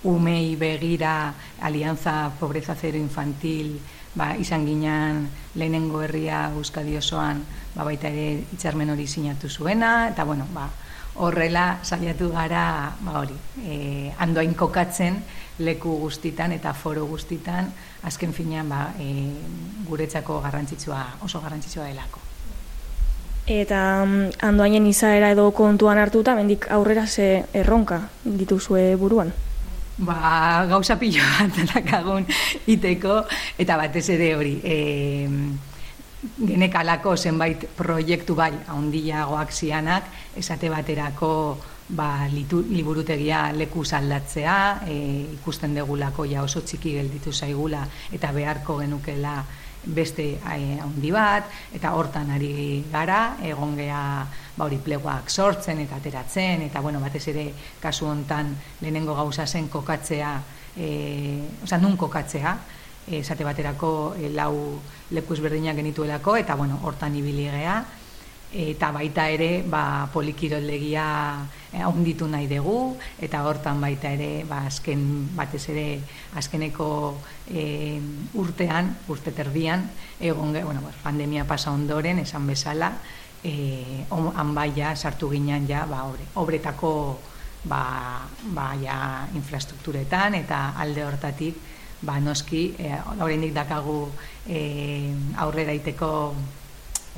umei 0.05 0.57
begira 0.57 1.35
Alianza 1.61 2.31
Pobreza 2.39 2.75
Zero 2.75 2.97
Infantil 2.97 3.79
ba, 4.17 4.35
izan 4.37 4.67
ginean 4.67 5.29
lehenengo 5.55 6.03
herria 6.03 6.51
Euskadi 6.57 6.97
osoan 6.97 7.45
ba, 7.75 7.85
baita 7.85 8.09
ere 8.09 8.43
hitzarmen 8.53 8.91
hori 8.91 9.07
sinatu 9.07 9.49
zuena, 9.49 10.09
eta 10.09 10.25
bueno, 10.25 10.47
ba, 10.55 10.69
horrela 11.17 11.79
saiatu 11.83 12.31
gara 12.33 12.93
ba, 13.01 13.21
hori, 13.21 13.37
e, 13.65 14.13
andoain 14.19 14.55
kokatzen 14.55 15.21
leku 15.59 15.99
guztitan 16.01 16.53
eta 16.53 16.73
foro 16.77 17.07
guztitan, 17.09 17.71
azken 18.05 18.33
finean 18.33 18.69
ba, 18.69 18.91
e, 18.99 19.33
guretzako 19.89 20.41
garrantzitsua, 20.45 21.03
oso 21.25 21.41
garrantzitsua 21.41 21.89
delako. 21.93 22.25
Eta 23.47 23.81
mm, 24.05 24.41
andoainen 24.43 24.89
izaera 24.91 25.31
edo 25.31 25.51
kontuan 25.55 26.01
hartuta, 26.03 26.35
mendik 26.35 26.67
aurrera 26.73 27.07
ze 27.07 27.45
erronka 27.55 28.09
dituzue 28.25 28.97
buruan? 28.99 29.31
Ba, 29.97 30.67
gauza 30.69 30.99
pilo 31.01 31.25
bat 31.25 31.57
dakagun 31.73 32.27
iteko, 32.69 33.23
eta 33.57 33.79
batez 33.81 34.05
ere 34.13 34.35
hori, 34.37 34.59
e, 34.61 34.77
genekalako 36.37 37.15
zenbait 37.17 37.65
proiektu 37.79 38.37
bai, 38.37 38.53
handiagoak 38.69 39.55
zianak, 39.57 40.11
esate 40.37 40.69
baterako 40.69 41.33
ba, 41.89 42.27
litu, 42.29 42.61
liburutegia 42.69 43.53
leku 43.57 43.87
zaldatzea, 43.89 44.57
e, 44.85 44.97
ikusten 45.39 45.73
degulako 45.75 46.27
ja 46.29 46.43
oso 46.45 46.61
txiki 46.61 46.99
gelditu 46.99 47.33
zaigula 47.33 47.87
eta 48.13 48.33
beharko 48.37 48.83
genukela 48.83 49.39
beste 49.87 50.35
e, 50.37 50.77
handi 50.83 51.13
bat, 51.15 51.49
eta 51.73 51.95
hortan 51.97 52.35
ari 52.37 52.85
gara, 52.93 53.39
egon 53.41 53.79
geha 53.81 54.03
ba, 54.57 54.65
hori 54.65 54.79
pleguak 54.83 55.31
sortzen 55.31 55.81
eta 55.85 56.01
ateratzen, 56.01 56.65
eta 56.69 56.81
bueno, 56.81 57.01
batez 57.01 57.27
ere 57.33 57.47
kasu 57.81 58.09
hontan 58.09 58.55
lehenengo 58.81 59.15
gauza 59.15 59.47
zen 59.47 59.69
kokatzea, 59.69 60.33
e, 60.77 60.89
oza, 61.65 61.79
nun 61.79 61.97
kokatzea, 61.97 62.57
esate 63.21 63.45
baterako 63.47 64.17
e, 64.19 64.33
lau 64.35 64.81
leku 65.15 65.37
ezberdinak 65.37 65.77
genituelako, 65.77 66.37
eta 66.41 66.57
bueno, 66.57 66.81
hortan 66.83 67.15
ibili 67.17 67.47
geha, 67.53 67.79
eta 68.57 68.93
baita 68.95 69.27
ere 69.29 69.63
ba, 69.67 70.09
polikiroldegia 70.13 71.07
haunditu 71.83 72.27
eh, 72.27 72.31
nahi 72.31 72.47
dugu 72.47 72.97
eta 73.21 73.43
hortan 73.45 73.81
baita 73.83 74.13
ere 74.15 74.47
ba, 74.49 74.63
azken 74.71 75.03
batez 75.37 75.67
ere 75.75 76.01
azkeneko 76.39 76.89
e, 77.51 77.99
urtean, 78.39 78.95
urte 79.13 79.35
terdian 79.35 79.85
egon 80.21 80.55
bueno, 80.57 80.81
pandemia 81.03 81.45
pasa 81.45 81.75
ondoren 81.75 82.23
esan 82.23 82.47
bezala 82.47 82.95
e, 83.47 84.05
han 84.11 84.55
baia 84.55 84.95
sartu 84.97 85.31
ginen 85.31 85.67
ja 85.69 85.87
ba, 85.87 86.03
obre, 86.11 86.27
obretako 86.35 86.93
ba, 87.65 88.27
ba, 88.55 88.67
ja, 88.83 88.99
infrastrukturetan 89.35 90.35
eta 90.43 90.75
alde 90.83 91.05
hortatik 91.07 91.61
ba, 92.03 92.19
noski 92.21 92.69
e, 92.79 92.93
oraindik 93.21 93.55
dakagu 93.55 94.09
e, 94.47 95.13
aurrera 95.43 95.75
iteko 95.77 96.11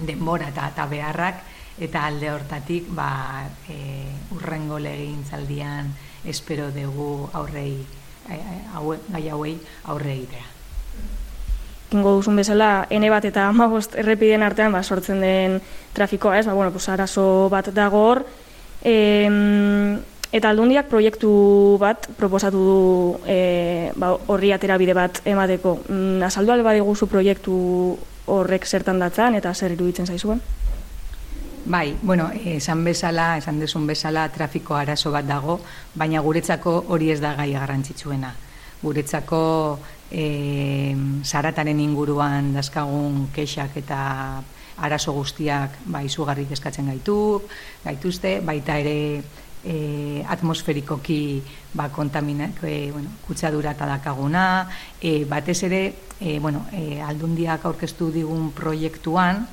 denbora 0.04 0.50
eta, 0.52 0.68
eta 0.74 0.86
beharrak 0.90 1.40
eta 1.88 2.04
alde 2.10 2.30
hortatik 2.34 2.92
ba, 2.94 3.10
e, 3.68 3.78
urrengo 4.36 4.78
legintzaldian 4.82 5.90
espero 6.24 6.70
dugu 6.74 7.28
aurrei 7.32 7.74
e, 8.28 8.38
haue, 8.74 9.00
gai 9.08 9.26
hauei 9.32 9.58
aurre 9.84 10.14
egitea. 10.18 10.57
Ingo 11.92 12.18
duzun 12.18 12.36
bezala, 12.36 12.86
ene 12.92 13.08
bat 13.08 13.24
eta 13.24 13.46
amabost 13.48 13.94
errepiden 13.96 14.44
artean 14.44 14.74
ba, 14.76 14.82
sortzen 14.82 15.22
den 15.24 15.60
trafikoa, 15.96 16.38
ez? 16.38 16.46
Ba, 16.46 16.52
bueno, 16.52 16.72
pues, 16.72 16.88
arazo 16.88 17.48
bat 17.48 17.70
dago 17.72 18.02
hor. 18.10 18.24
E, 18.84 18.94
eta 20.32 20.50
aldundiak 20.50 20.90
proiektu 20.90 21.30
bat 21.80 22.10
proposatu 22.18 22.60
du 22.60 22.76
e, 23.24 23.90
ba, 23.96 24.12
horri 24.28 24.52
atera 24.52 24.76
bide 24.76 24.94
bat 24.94 25.22
emateko. 25.24 25.78
Mm, 25.88 26.22
azaldu 26.28 26.52
alba 26.52 26.76
diguzu 26.76 27.08
proiektu 27.08 27.56
horrek 28.28 28.66
zertan 28.68 29.00
datzan 29.00 29.38
eta 29.40 29.54
zer 29.54 29.72
iruditzen 29.72 30.06
zaizuen? 30.06 30.42
Bai, 31.68 31.96
bueno, 32.02 32.30
esan 32.32 32.84
bezala, 32.84 33.36
esan 33.36 33.58
desun 33.60 33.86
bezala 33.86 34.28
trafiko 34.32 34.76
arazo 34.76 35.10
bat 35.12 35.26
dago, 35.28 35.58
baina 35.94 36.20
guretzako 36.24 36.78
hori 36.88 37.10
ez 37.12 37.20
da 37.20 37.34
gai 37.36 37.50
garrantzitsuena. 37.52 38.34
Guretzako 38.80 39.40
e, 40.10 40.94
zarataren 41.24 41.80
inguruan 41.80 42.52
dazkagun 42.54 43.28
kexak 43.34 43.76
eta 43.82 43.98
arazo 44.78 45.12
guztiak 45.12 45.74
ba, 45.90 46.02
izugarri 46.06 46.46
eskatzen 46.50 46.88
gaitu, 46.92 47.42
gaituzte, 47.84 48.38
baita 48.46 48.78
ere 48.78 48.98
e, 49.64 50.24
atmosferikoki 50.28 51.42
ba, 51.74 51.88
kontaminak, 51.90 52.62
e, 52.62 52.90
bueno, 52.92 53.10
kutsadura 53.26 53.74
eta 53.74 53.88
dakaguna, 53.90 54.68
e, 55.00 55.24
batez 55.24 55.62
ere, 55.66 55.82
e, 56.20 56.38
bueno, 56.38 56.66
e, 56.72 57.00
aldundiak 57.02 57.66
aurkeztu 57.66 58.12
digun 58.14 58.52
proiektuan, 58.52 59.46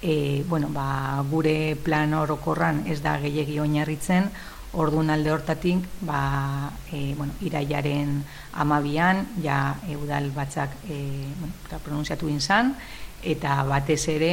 e, 0.00 0.42
bueno, 0.48 0.70
ba, 0.72 1.20
gure 1.30 1.76
plan 1.84 2.14
orokorran 2.16 2.86
ez 2.88 3.02
da 3.04 3.18
gehiagi 3.20 3.60
oinarritzen, 3.60 4.30
orduan 4.72 5.10
alde 5.10 5.32
hortatik, 5.32 5.86
ba, 6.06 6.70
e, 6.92 7.14
bueno, 7.18 7.32
iraiaren 7.42 8.20
amabian, 8.52 9.26
ja 9.42 9.76
eudal 9.90 10.30
batzak 10.34 10.76
e, 10.88 11.26
bueno, 11.40 11.80
pronunziatu 11.84 12.28
inzan, 12.30 12.76
eta 13.22 13.62
batez 13.66 14.02
ere, 14.08 14.32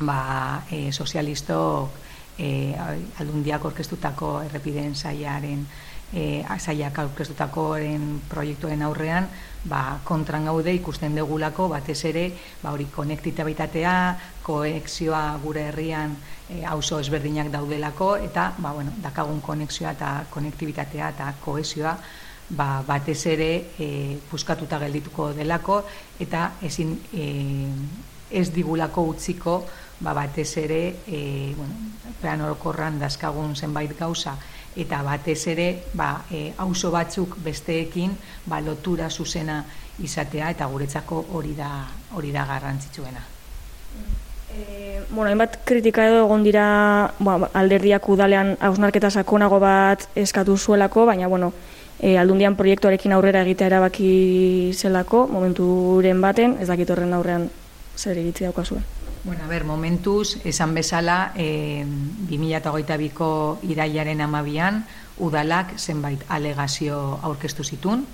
ba, 0.00 0.64
e, 0.70 0.92
sozialistok 0.92 1.90
e, 2.38 2.74
aldundiak 3.18 3.64
orkestutako 3.64 4.40
errepideen 4.44 4.94
saiaren 4.94 5.66
e, 6.12 6.44
saiak 6.58 6.98
orkestutakoren 7.02 8.20
proiektuen 8.30 8.82
aurrean 8.82 9.28
ba, 9.66 9.98
kontran 10.04 10.46
gaude 10.46 10.74
ikusten 10.74 11.14
degulako 11.16 11.68
batez 11.72 11.98
ere 12.04 12.28
ba, 12.62 12.72
hori 12.72 12.86
konektitatea, 12.92 13.94
koexioa 14.46 15.24
gure 15.42 15.66
herrian 15.70 16.14
e, 16.48 16.62
auzo 16.64 17.00
ezberdinak 17.02 17.50
daudelako 17.50 18.14
eta 18.28 18.52
ba, 18.58 18.72
bueno, 18.72 18.94
dakagun 19.02 19.40
konexioa 19.42 19.96
eta 19.96 20.12
konektibitatea 20.30 21.10
eta 21.16 21.32
koesioa 21.42 21.96
ba, 22.50 22.68
batez 22.86 23.18
ere 23.32 23.50
e, 23.78 23.88
puskatuta 24.30 24.78
geldituko 24.84 25.32
delako 25.34 25.80
eta 26.22 26.52
ezin 26.62 26.94
e, 27.12 27.26
ez 28.30 28.50
digulako 28.54 29.08
utziko 29.10 29.56
ba, 30.00 30.14
batez 30.14 30.52
ere 30.62 30.82
e, 31.06 31.20
bueno, 31.56 31.74
plan 32.20 32.46
orokorran 32.46 33.00
dazkagun 33.02 33.56
zenbait 33.56 33.98
gauza 33.98 34.36
eta 34.76 35.02
batez 35.02 35.40
ere 35.50 35.70
ba, 35.94 36.10
e, 36.30 36.52
auzo 36.62 36.92
batzuk 36.94 37.38
besteekin 37.42 38.14
ba, 38.46 38.60
lotura 38.60 39.10
zuzena 39.10 39.64
izatea 39.98 40.52
eta 40.54 40.68
guretzako 40.68 41.24
hori 41.32 41.56
da 41.56 41.70
hori 42.14 42.30
da 42.30 42.44
garrantzitsuena. 42.46 43.35
E, 44.54 45.02
bueno, 45.10 45.28
hainbat 45.28 45.58
kritika 45.64 46.06
edo 46.06 46.24
egon 46.24 46.44
dira 46.46 46.66
ba, 47.18 47.50
alderdiak 47.52 48.08
udalean 48.08 48.56
hausnarketa 48.60 49.10
sakonago 49.10 49.58
bat 49.60 50.08
eskatu 50.14 50.56
zuelako, 50.56 51.06
baina 51.06 51.28
bueno, 51.28 51.52
e, 51.98 52.16
aldundian 52.18 52.56
proiektuarekin 52.56 53.12
aurrera 53.12 53.42
egitea 53.42 53.72
erabaki 53.72 54.72
zelako, 54.74 55.26
momenturen 55.32 56.20
baten, 56.20 56.58
ez 56.60 56.68
dakit 56.68 56.90
horren 56.90 57.16
aurrean 57.16 57.48
zer 57.96 58.18
iritzi 58.18 58.44
daukazuen. 58.44 58.84
Bueno, 59.24 59.42
a 59.42 59.48
ver, 59.48 59.64
momentuz, 59.64 60.36
esan 60.46 60.74
bezala, 60.74 61.32
e, 61.34 61.82
2008ko 62.30 63.58
iraiaren 63.66 64.20
amabian, 64.22 64.84
udalak 65.18 65.74
zenbait 65.80 66.22
alegazio 66.28 67.18
aurkeztu 67.22 67.64
zitun, 67.64 68.06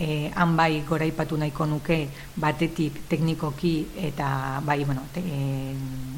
e, 0.00 0.32
han 0.34 0.56
bai 0.56 0.82
goraipatu 0.88 1.36
nahiko 1.36 1.66
nuke 1.68 1.98
batetik 2.40 3.02
teknikoki 3.08 3.74
eta 4.08 4.60
bai, 4.64 4.82
bueno, 4.84 5.04
te, 5.12 5.20
e, 5.20 5.74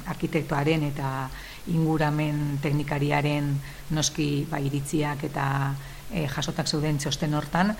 arkitektoaren 0.06 0.86
eta 0.86 1.08
inguramen 1.74 2.60
teknikariaren 2.62 3.50
noski 3.90 4.46
bai 4.50 4.62
iritziak 4.70 5.26
eta 5.26 5.46
e, 6.12 6.28
jasotak 6.30 6.70
zeuden 6.70 7.02
txosten 7.02 7.34
hortan, 7.34 7.74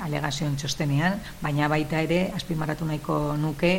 alegazioen 0.00 0.56
txostenean, 0.56 1.18
baina 1.42 1.68
baita 1.68 2.00
ere, 2.00 2.30
azpimarratu 2.32 2.86
nahiko 2.88 3.18
nuke, 3.36 3.74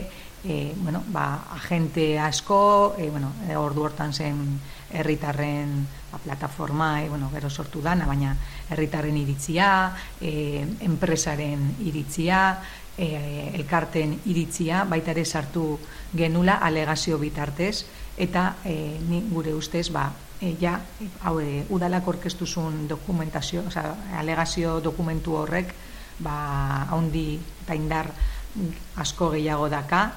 e, 0.46 0.74
bueno, 0.78 1.04
ba, 1.08 1.46
agente 1.56 2.20
asko, 2.20 2.96
e, 2.98 3.10
bueno, 3.10 3.34
e, 3.50 3.56
ordu 3.58 3.84
hortan 3.84 4.14
zen 4.14 4.60
herritarren 4.94 5.88
ba, 6.12 6.20
plataforma, 6.20 7.04
e, 7.04 7.10
bueno, 7.10 7.30
gero 7.34 7.50
sortu 7.50 7.82
dana, 7.82 8.06
baina 8.06 8.36
herritarren 8.70 9.18
iritzia, 9.18 9.96
e, 10.22 10.66
enpresaren 10.86 11.76
iritzia, 11.82 12.62
e, 12.98 13.52
elkarten 13.58 14.20
iritzia, 14.26 14.84
baita 14.86 15.12
ere 15.12 15.26
sartu 15.26 15.80
genula 16.16 16.60
alegazio 16.62 17.18
bitartez, 17.18 17.86
eta 18.18 18.56
e, 18.64 19.00
ni 19.10 19.24
gure 19.32 19.54
ustez, 19.54 19.90
ba, 19.90 20.12
e, 20.40 20.56
ja, 20.62 20.78
hau, 21.24 21.40
e, 21.42 21.66
udalak 21.74 22.08
orkestuzun 22.08 22.86
dokumentazio, 22.88 23.66
oza, 23.68 23.96
alegazio 24.14 24.80
dokumentu 24.80 25.36
horrek, 25.42 25.74
ba, 26.20 26.86
haundi 26.94 27.40
eta 27.66 27.76
indar 27.76 28.14
asko 28.96 29.34
gehiago 29.34 29.68
daka, 29.68 30.14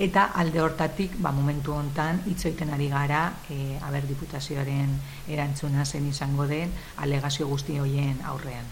eta 0.00 0.30
alde 0.34 0.62
hortatik 0.64 1.14
ba, 1.20 1.30
momentu 1.30 1.74
hontan 1.76 2.22
hitz 2.26 2.46
egiten 2.48 2.72
ari 2.72 2.88
gara 2.88 3.34
e, 3.52 3.76
aber 3.84 4.06
diputazioaren 4.08 4.96
erantzuna 5.28 5.84
zen 5.84 6.08
izango 6.08 6.48
den 6.48 6.72
alegazio 6.96 7.46
guzti 7.46 7.78
hoien 7.78 8.16
aurrean. 8.24 8.64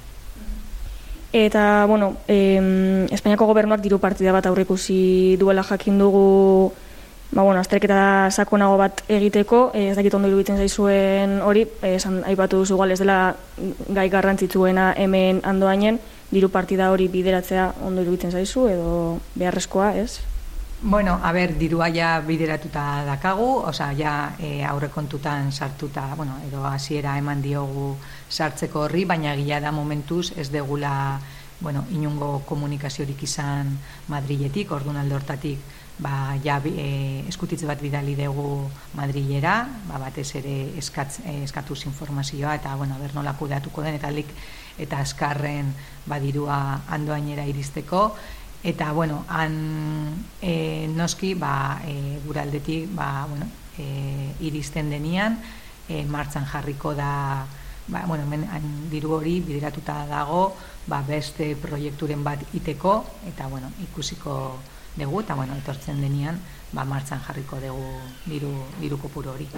Eta, 1.33 1.85
bueno, 1.85 2.17
em, 2.27 3.05
Espainiako 3.13 3.51
gobernuak 3.51 3.83
diru 3.85 3.99
partida 4.01 4.33
bat 4.33 4.47
aurrikusi 4.49 5.37
duela 5.37 5.63
jakin 5.63 5.99
dugu 6.01 6.73
ba, 7.31 7.43
bueno, 7.43 7.61
azterketa 7.61 8.31
sakonago 8.31 8.79
bat 8.81 9.03
egiteko, 9.09 9.71
eh, 9.75 9.91
ez 9.91 9.97
dakit 9.97 10.15
ondo 10.15 10.29
iruditzen 10.29 10.57
zaizuen 10.57 11.43
hori, 11.45 11.67
eh, 11.83 11.97
esan 11.97 12.23
aipatu 12.25 12.65
duzu 12.65 12.83
ez 12.89 12.99
dela 12.99 13.37
gai 13.89 14.09
garrantzitsuena 14.09 14.95
hemen 14.97 15.43
andoainen, 15.45 16.01
diru 16.31 16.49
partida 16.49 16.91
hori 16.91 17.09
bideratzea 17.09 17.75
ondo 17.85 18.03
iruditzen 18.03 18.33
zaizu 18.33 18.69
edo 18.69 19.21
beharrezkoa, 19.35 19.97
ez? 19.97 20.21
Bueno, 20.81 21.19
a 21.25 21.33
ber, 21.33 21.59
dirua 21.59 21.89
ja 21.91 22.21
bideratuta 22.23 23.03
dakagu, 23.03 23.67
osea, 23.67 23.89
ja 23.99 24.13
e, 24.39 24.63
aurrekontutan 24.63 25.51
sartuta, 25.51 26.15
bueno, 26.15 26.37
edo 26.47 26.63
hasiera 26.65 27.17
eman 27.19 27.43
diogu 27.43 27.97
sartzeko 28.31 28.85
horri, 28.87 29.03
baina 29.05 29.35
gila 29.35 29.59
da 29.59 29.73
momentuz 29.75 30.31
ez 30.39 30.53
degula, 30.55 31.19
bueno, 31.59 31.83
inungo 31.91 32.45
komunikaziorik 32.47 33.27
izan 33.27 33.75
Madriletik, 34.07 34.71
orduan 34.71 35.03
alde 35.03 35.19
hortatik, 35.19 35.67
ba, 35.99 36.39
ja 36.45 36.63
e, 36.63 37.27
eskutitze 37.27 37.67
bat 37.67 37.83
bidali 37.83 38.15
dugu 38.15 38.71
Madrilera, 38.95 39.59
ba, 39.91 39.99
batez 39.99 40.31
ere 40.39 40.79
eskatz, 40.79 41.25
e, 41.27 41.43
eskatuz 41.43 41.87
informazioa, 41.91 42.55
eta, 42.55 42.77
bueno, 42.79 43.03
ber 43.03 43.19
nola 43.19 43.35
kudeatuko 43.35 43.83
den, 43.83 43.99
eta 43.99 44.15
lik, 44.15 44.31
eta 44.79 45.03
askarren 45.03 45.75
badirua 46.07 46.85
andoainera 46.87 47.51
iristeko, 47.51 48.13
eta 48.63 48.93
bueno, 48.93 49.25
han 49.29 50.25
e, 50.43 50.89
noski 50.91 51.35
ba, 51.35 51.81
e, 51.87 52.19
guraldetik 52.27 52.89
ba, 52.95 53.27
bueno, 53.29 53.47
e, 53.79 54.35
iristen 54.41 54.91
denian 54.91 55.39
e, 55.89 56.05
martzan 56.05 56.45
jarriko 56.47 56.95
da 56.95 57.47
ba, 57.89 58.05
bueno, 58.07 58.27
men, 58.27 58.45
han, 58.51 58.91
diru 58.91 59.15
hori 59.19 59.39
bideratuta 59.41 60.07
dago 60.07 60.57
ba, 60.87 61.03
beste 61.07 61.55
proiekturen 61.57 62.25
bat 62.25 62.43
iteko 62.55 63.05
eta 63.31 63.47
bueno, 63.49 63.71
ikusiko 63.87 64.59
dugu 64.99 65.23
eta 65.23 65.39
bueno, 65.39 65.55
etortzen 65.55 66.03
denian 66.03 66.41
ba, 66.73 66.85
martzan 66.85 67.23
jarriko 67.23 67.61
dugu 67.63 67.89
diru, 68.27 68.53
diru 68.81 68.99
kopuru 68.99 69.37
hori. 69.37 69.49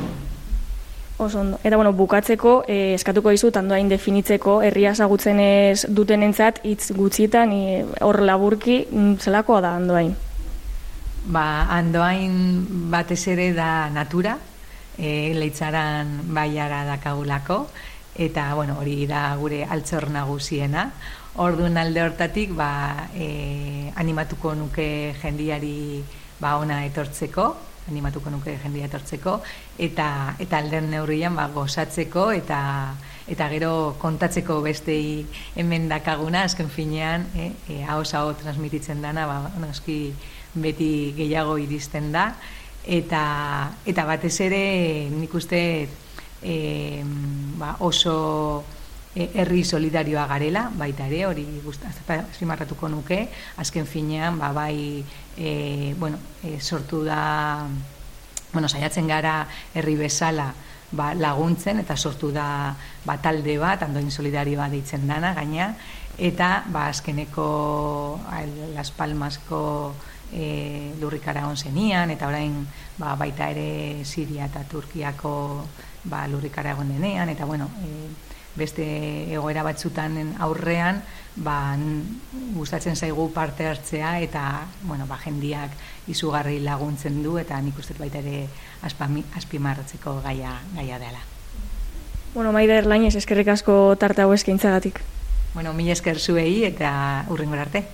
Oso 1.21 1.41
ondo. 1.41 1.59
Eta 1.63 1.77
bueno, 1.77 1.93
bukatzeko, 1.93 2.65
eh, 2.67 2.95
eskatuko 2.97 3.29
dizut 3.35 3.57
andoain 3.61 3.91
definitzeko 3.93 4.63
herria 4.65 4.95
ezagutzen 4.97 5.43
ez 5.45 5.85
dutenentzat 5.93 6.63
hitz 6.65 6.95
gutxitan 6.97 7.53
hor 8.01 8.23
laburki 8.25 8.87
mm, 8.89 9.19
zelakoa 9.21 9.61
da 9.61 9.75
andoain. 9.77 10.15
Ba, 11.29 11.45
andoain 11.77 12.89
batez 12.89 13.21
ere 13.29 13.51
da 13.53 13.91
natura, 13.93 14.39
e, 14.97 15.35
leitzaran 15.37 16.33
baiara 16.33 16.87
dakagulako, 16.89 17.67
eta 18.17 18.55
bueno, 18.55 18.79
hori 18.81 19.05
da 19.07 19.27
gure 19.37 19.67
altzor 19.69 20.09
nagusiena. 20.09 20.89
Orduan 21.37 21.77
alde 21.77 22.01
hortatik, 22.01 22.57
ba, 22.57 23.11
e, 23.13 23.93
animatuko 24.01 24.55
nuke 24.57 24.89
jendiari 25.21 26.01
ba, 26.41 26.57
ona 26.57 26.87
etortzeko, 26.89 27.51
animatuko 27.91 28.31
nuke 28.31 28.57
jendia 28.63 28.87
etortzeko 28.87 29.41
eta 29.79 30.09
eta 30.39 30.59
alden 30.59 30.91
neurrian 30.91 31.37
ba 31.37 31.49
gozatzeko 31.55 32.31
eta 32.33 32.61
eta 33.31 33.49
gero 33.53 33.97
kontatzeko 34.01 34.61
bestei 34.63 35.27
hemen 35.55 35.89
dakaguna 35.89 36.43
azken 36.49 36.69
finean 36.69 37.27
eh 37.35 37.53
e, 37.69 37.83
hau 37.85 38.03
transmititzen 38.43 39.03
dana 39.03 39.27
ba 39.27 39.51
noski 39.59 40.15
beti 40.55 41.15
gehiago 41.17 41.59
iristen 41.59 42.13
da. 42.13 42.35
Eta 42.85 43.71
eta 43.87 44.05
batez 44.09 44.41
ere 44.41 44.63
nikuste 45.13 45.89
e, 46.43 46.55
ba, 47.61 47.77
oso 47.81 48.65
herri 49.15 49.65
solidarioa 49.65 50.27
garela, 50.31 50.69
baita 50.79 51.07
ere, 51.11 51.25
hori 51.27 51.45
azpimarratuko 51.67 52.89
nuke, 52.89 53.25
azken 53.59 53.87
finean, 53.87 54.39
ba, 54.39 54.53
bai, 54.53 55.05
e, 55.37 55.95
bueno, 55.99 56.19
e, 56.45 56.61
sortu 56.61 57.03
da, 57.05 57.67
bueno, 58.53 58.69
saiatzen 58.69 59.09
gara 59.11 59.49
herri 59.75 59.97
bezala, 59.97 60.53
ba, 60.93 61.15
laguntzen 61.15 61.83
eta 61.83 61.97
sortu 61.97 62.31
da 62.35 62.75
ba, 63.05 63.19
talde 63.23 63.59
bat, 63.59 63.83
andoin 63.83 64.11
solidarioa 64.11 64.69
deitzen 64.71 65.07
dana, 65.11 65.35
gaina, 65.35 65.75
eta 66.19 66.65
ba, 66.69 66.87
azkeneko 66.89 68.21
Las 68.75 68.91
Palmasko 68.93 69.95
e, 70.33 70.95
lurrikara 71.01 71.49
zenian, 71.57 72.11
eta 72.11 72.29
orain 72.29 72.67
ba, 72.99 73.17
baita 73.17 73.51
ere 73.51 74.05
Siria 74.05 74.47
eta 74.47 74.63
Turkiako 74.65 75.67
ba, 76.05 76.27
lurrikara 76.29 76.73
egon 76.73 76.89
denean, 76.95 77.29
eta 77.29 77.45
bueno, 77.45 77.71
e, 77.83 78.30
beste 78.57 78.85
egoera 79.33 79.63
batzutan 79.63 80.35
aurrean 80.39 81.03
ba, 81.37 81.77
gustatzen 82.55 82.97
zaigu 82.97 83.31
parte 83.33 83.67
hartzea 83.67 84.19
eta 84.21 84.67
bueno, 84.83 85.07
ba, 85.07 85.19
jendiak 85.23 85.71
izugarri 86.09 86.59
laguntzen 86.61 87.23
du 87.23 87.39
eta 87.39 87.61
nik 87.63 87.79
uste 87.79 87.95
baita 87.99 88.19
ere 88.19 88.49
azpimarratzeko 88.83 90.21
gaia, 90.25 90.59
gaia 90.75 90.99
dela. 90.99 91.23
Bueno, 92.35 92.53
Maider 92.53 92.87
Lainez, 92.87 93.17
eskerrik 93.17 93.49
asko 93.49 93.97
tarte 93.99 94.23
hau 94.23 94.33
eskaintzagatik. 94.35 95.01
Bueno, 95.55 95.73
mila 95.75 95.93
esker 95.93 96.19
zuei 96.19 96.63
eta 96.65 97.25
urrengor 97.29 97.59
arte. 97.59 97.89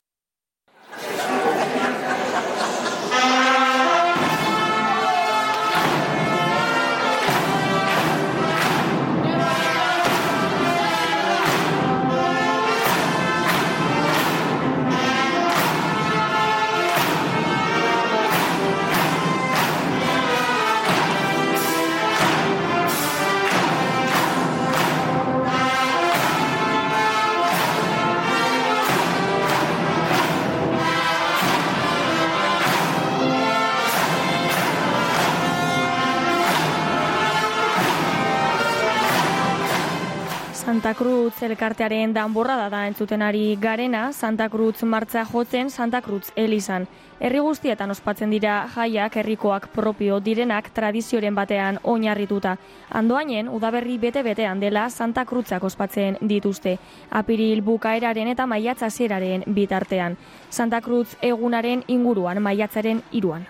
Santa 40.66 40.94
Cruz 40.98 41.44
elkartearen 41.46 42.10
danborra 42.10 42.56
da 42.58 42.64
da 42.68 42.80
entzutenari 42.88 43.54
garena, 43.62 44.08
Santa 44.12 44.48
Cruz 44.50 44.82
martza 44.82 45.22
jotzen 45.24 45.70
Santa 45.70 46.00
Cruz 46.02 46.32
elizan. 46.34 46.88
Herri 47.20 47.38
guztietan 47.38 47.94
ospatzen 47.94 48.32
dira 48.34 48.56
jaiak 48.74 49.14
herrikoak 49.22 49.68
propio 49.76 50.18
direnak 50.18 50.72
tradizioren 50.74 51.38
batean 51.38 51.78
oinarrituta. 51.84 52.56
Andoainen, 52.90 53.48
udaberri 53.48 53.94
bete-betean 54.02 54.58
dela 54.58 54.88
Santa 54.90 55.24
Cruzak 55.24 55.62
ospatzen 55.62 56.18
dituzte. 56.20 56.80
Apiril 57.10 57.62
bukaeraren 57.62 58.34
eta 58.34 58.46
maiatza 58.46 58.90
zeraren 58.90 59.46
bitartean. 59.46 60.18
Santa 60.50 60.80
Cruz 60.80 61.14
egunaren 61.22 61.84
inguruan 61.86 62.42
maiatzaren 62.42 63.04
iruan. 63.12 63.46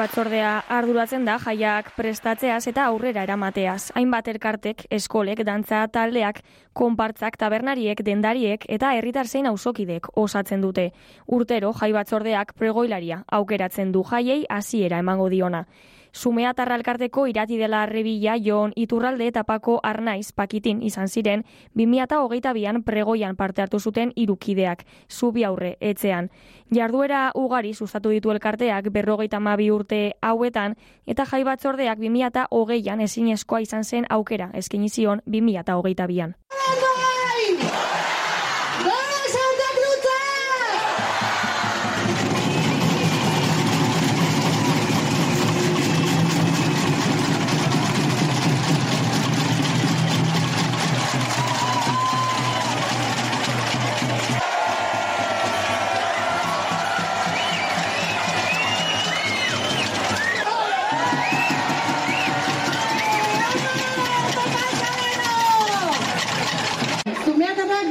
Batzordea 0.00 0.50
arduratzen 0.72 1.26
da 1.28 1.34
jaiak 1.42 1.90
prestatzeaz 1.92 2.62
eta 2.70 2.86
aurrera 2.88 3.24
eramateaz. 3.26 3.90
Hainbat 3.98 4.30
elkartek, 4.32 4.86
eskolek, 4.96 5.42
dantza 5.44 5.82
taldeak, 5.92 6.40
konpartzak, 6.72 7.36
tabernariek, 7.36 8.00
dendariek 8.06 8.64
eta 8.76 8.94
herritar 8.96 9.28
zein 9.28 9.50
auzokidek 9.50 10.08
osatzen 10.24 10.64
dute. 10.64 10.88
Urtero 11.26 11.74
jai 11.76 11.92
batzordeak 11.92 12.54
pregoilaria 12.56 13.22
aukeratzen 13.40 13.92
du 13.92 14.04
jaiei 14.08 14.46
hasiera 14.48 15.02
emango 15.04 15.28
diona. 15.28 15.66
Sumea 16.12 16.54
tarralkarteko 16.54 17.26
irati 17.30 17.56
dela 17.58 17.82
arrebila 17.82 18.36
jon 18.38 18.72
iturralde 18.76 19.26
eta 19.30 19.44
pako 19.44 19.78
arnaiz 19.82 20.32
pakitin 20.32 20.82
izan 20.82 21.08
ziren 21.08 21.44
2008an 21.76 22.82
pregoian 22.82 23.36
parte 23.36 23.62
hartu 23.62 23.78
zuten 23.80 24.12
irukideak, 24.16 24.84
zubi 25.08 25.44
aurre, 25.44 25.76
etzean. 25.80 26.30
Jarduera 26.70 27.30
ugari 27.34 27.74
sustatu 27.74 28.10
ditu 28.10 28.30
elkarteak 28.30 28.90
berrogeita 28.90 29.40
mabi 29.40 29.70
urte 29.70 30.02
hauetan 30.20 30.76
eta 31.06 31.24
jai 31.24 31.44
batzordeak 31.44 31.98
2008an 31.98 33.02
ezin 33.02 33.34
izan 33.34 33.84
zen 33.84 34.06
aukera 34.08 34.50
eskenizion 34.54 35.20
2008an. 35.26 36.39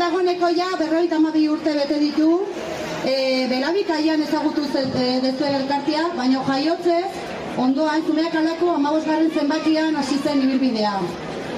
Dagoeneko 0.10 0.48
ja 0.58 0.68
berroita 0.80 1.18
hamabi 1.18 1.48
urte 1.54 1.74
bete 1.78 1.98
ditu, 2.02 2.30
e, 3.06 3.46
belabikaian 3.50 4.22
ezagutu 4.26 4.64
zen 4.74 4.88
e, 4.98 5.20
dezue 5.22 5.50
elkartia, 5.58 6.06
baina 6.18 6.42
jaiotzez, 6.48 7.12
ondoan 7.62 8.02
zumeak 8.08 8.36
alako 8.42 8.72
amabosgarren 8.74 9.30
zenbakian 9.30 10.00
hasi 10.02 10.18
zen 10.24 10.42
ibilbidea. 10.48 10.96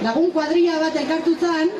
Lagun 0.03 0.31
kuadrilla 0.35 0.81
bat 0.83 0.99
elkartu 1.03 1.37
zen, 1.39 1.71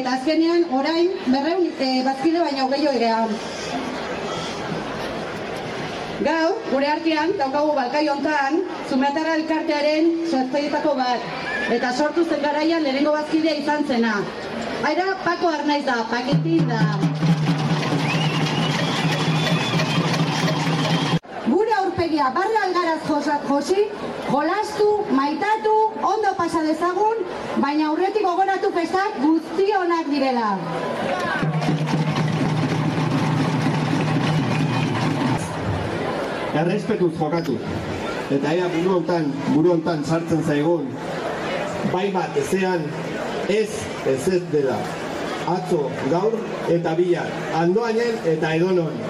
eta 0.00 0.16
azkenean 0.16 0.66
orain 0.80 1.14
berreun 1.28 1.70
e, 1.78 2.02
bazkide 2.08 2.42
baina 2.42 2.66
gehiago 2.74 2.98
egean. 2.98 3.38
Gaur, 6.26 6.54
gure 6.72 6.92
artean, 6.96 7.36
daukagu 7.38 7.76
balkai 7.78 8.08
hontan, 8.10 8.62
Zumeatara 8.90 9.38
elkartearen 9.38 10.10
sortzaietako 10.26 10.98
bat, 10.98 11.32
eta 11.78 11.94
sortu 11.94 12.26
zen 12.26 12.42
garaian 12.42 12.82
lehenengo 12.82 13.14
bazkidea 13.20 13.60
izan 13.62 13.86
zena. 13.86 14.16
Aira, 14.84 15.16
Pako 15.24 15.48
Arnaiz 15.48 15.84
da, 15.84 16.04
paketin 16.10 16.68
da. 16.68 16.80
Gure 21.48 21.74
aurpegia 21.78 22.30
barra 22.36 22.62
algaraz 22.66 23.00
josak 23.08 23.48
josi, 23.48 23.88
jolastu, 24.30 24.88
maitatu, 25.10 25.74
ondo 26.12 26.34
pasa 26.36 26.62
dezagun, 26.62 27.24
baina 27.64 27.88
aurretik 27.88 28.22
gogoratu 28.22 28.70
festak 28.78 29.18
guztionak 29.24 30.10
direla. 30.14 30.50
errespetuz 36.58 37.12
jokatu. 37.18 37.56
Eta 38.34 38.52
ea 38.52 38.68
buru 38.72 38.98
hontan, 38.98 39.30
buru 39.54 39.72
hontan 39.76 40.02
sartzen 40.04 40.42
zaigun, 40.42 40.88
bai 41.92 42.08
bat 42.12 42.36
ezean, 42.36 42.84
ez 43.48 43.70
ez 44.06 44.28
ez 44.28 44.42
dela. 44.52 44.76
Atzo, 45.48 45.90
gaur 46.12 46.34
eta 46.68 46.94
bihar, 46.94 47.30
andoainen 47.56 48.18
eta 48.28 48.54
edonon. 48.54 49.08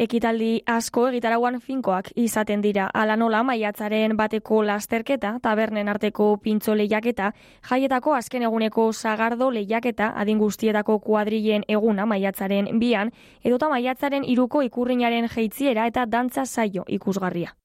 Ekitaldi 0.00 0.62
asko 0.72 1.06
egitarauan 1.10 1.58
finkoak 1.60 2.06
izaten 2.16 2.62
dira 2.64 2.86
ala 2.94 3.16
nola 3.20 3.42
maiatzaren 3.44 4.14
bateko 4.16 4.62
lasterketa, 4.64 5.34
tabernen 5.44 5.88
arteko 5.92 6.30
pintxo 6.40 6.74
lehiaketa, 6.74 7.32
jaietako 7.68 8.16
azken 8.16 8.48
eguneko 8.48 8.86
sagardo 8.92 9.50
lehiaketa, 9.50 10.12
adin 10.16 10.40
guztietako 10.40 10.98
kuadrilen 11.04 11.68
eguna 11.68 12.08
maiatzaren 12.08 12.72
bian, 12.80 13.12
edota 13.44 13.68
maiatzaren 13.68 14.24
iruko 14.24 14.62
ikurrinaren 14.62 15.28
jeitziera 15.28 15.86
eta 15.86 16.06
dantza 16.06 16.46
saio 16.46 16.84
ikusgarria. 16.88 17.59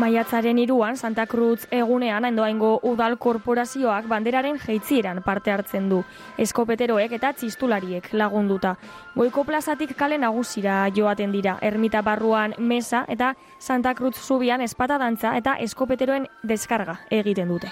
Maiatzaren 0.00 0.56
iruan, 0.58 0.96
Santa 0.96 1.26
Cruz 1.28 1.66
egunean, 1.76 2.24
endoaingo 2.24 2.70
udal 2.88 3.18
korporazioak 3.20 4.06
banderaren 4.08 4.56
jeitzieran 4.62 5.20
parte 5.26 5.52
hartzen 5.52 5.90
du. 5.90 5.98
Eskopeteroek 6.40 7.12
eta 7.18 7.34
txistulariek 7.36 8.08
lagunduta. 8.16 8.78
Goiko 9.12 9.44
plazatik 9.44 9.92
kale 9.98 10.16
nagusira 10.16 10.86
joaten 10.96 11.36
dira. 11.36 11.58
Ermita 11.60 12.00
barruan 12.00 12.56
mesa 12.56 13.04
eta 13.12 13.34
Santa 13.58 13.92
Cruz 13.94 14.16
zubian 14.16 14.64
espata 14.64 14.96
dantza 14.96 15.36
eta 15.36 15.58
eskopeteroen 15.68 16.30
deskarga 16.48 16.96
egiten 17.20 17.52
dute. 17.52 17.68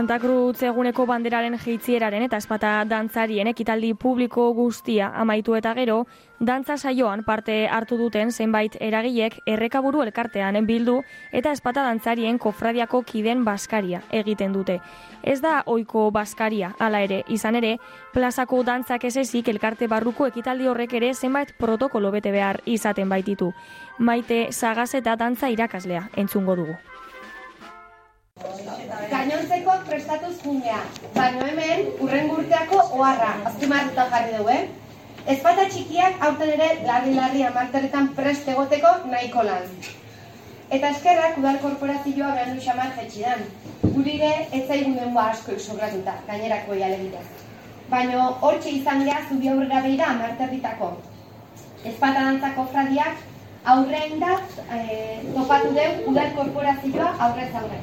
Santa 0.00 0.18
Cruz 0.18 0.62
eguneko 0.64 1.04
banderaren 1.04 1.58
jeitzieraren 1.60 2.22
eta 2.24 2.38
espata 2.40 2.70
dantzarien 2.88 3.50
ekitaldi 3.50 3.90
publiko 4.00 4.46
guztia 4.56 5.10
amaitu 5.22 5.58
eta 5.58 5.74
gero, 5.76 5.96
dantza 6.40 6.78
saioan 6.78 7.20
parte 7.26 7.56
hartu 7.68 7.98
duten 8.00 8.32
zenbait 8.32 8.78
eragilek 8.80 9.34
errekaburu 9.44 10.00
elkartean 10.06 10.56
bildu 10.64 10.94
eta 11.36 11.52
espata 11.52 11.84
dantzarien 11.84 12.38
kofradiako 12.40 13.02
kiden 13.10 13.44
baskaria 13.44 14.00
egiten 14.10 14.54
dute. 14.56 14.78
Ez 15.22 15.42
da 15.44 15.58
oiko 15.66 16.06
baskaria, 16.10 16.72
hala 16.78 17.02
ere, 17.04 17.20
izan 17.28 17.60
ere, 17.60 17.74
plazako 18.14 18.62
dantzak 18.64 19.04
esezik 19.04 19.50
elkarte 19.52 19.86
barruko 19.86 20.30
ekitaldi 20.32 20.70
horrek 20.72 20.94
ere 20.96 21.12
zenbait 21.12 21.52
protokolo 21.58 22.10
bete 22.10 22.32
behar 22.32 22.62
izaten 22.64 23.12
baititu. 23.12 23.52
Maite 23.98 24.46
sagaz 24.50 24.94
eta 24.94 25.16
dantza 25.16 25.52
irakaslea 25.52 26.08
entzungo 26.16 26.56
dugu. 26.56 26.78
Prestatuz 30.10 30.42
junea, 30.42 30.78
baino 31.14 31.44
hemen 31.46 31.84
urren 32.04 32.30
urteako 32.36 32.78
oharra, 32.96 33.28
azpimarruta 33.50 34.06
jarri 34.14 34.32
dugu, 34.36 34.54
eh? 34.54 34.64
Ezpata 35.34 35.66
txikiak 35.70 36.24
aurten 36.28 36.48
ere 36.54 36.66
larri-larri 36.88 37.44
amarteretan 37.46 38.08
prest 38.16 38.48
egoteko 38.54 38.90
nahiko 39.12 39.44
lan. 39.48 39.68
Eta 40.78 40.90
eskerrak 40.96 41.38
udal 41.42 41.60
korporazioa 41.66 42.32
behar 42.38 42.50
du 42.56 42.64
xamar 42.64 42.90
jetxidan. 42.96 43.44
Gurire 43.84 44.32
ez 44.58 44.64
zaigun 44.64 44.98
denboa 44.98 45.28
asko 45.36 45.60
sobratuta, 45.66 46.16
gainerako 46.32 46.80
alegira. 46.88 47.22
Baino 47.94 48.26
hortxe 48.48 48.74
izan 48.80 49.06
geha 49.06 49.22
zubi 49.28 49.52
aurrera 49.54 49.84
behira 49.86 50.10
amarterritako. 50.16 50.90
Ezpata 51.84 52.26
dantzako 52.26 52.66
fradiak 52.74 53.22
aurrein 53.76 54.18
da 54.26 54.34
eh, 54.80 55.22
topatu 55.38 55.72
deu 55.78 56.12
udal 56.14 56.36
korporazioa 56.40 57.14
aurrez 57.28 57.50
aurre 57.62 57.82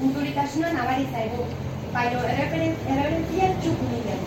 kulturitasuna 0.00 0.72
nabari 0.72 1.06
zaigu, 1.12 1.46
baina 1.94 2.24
erreferentzia 2.32 3.50
txuku 3.60 3.90
nire. 3.92 4.18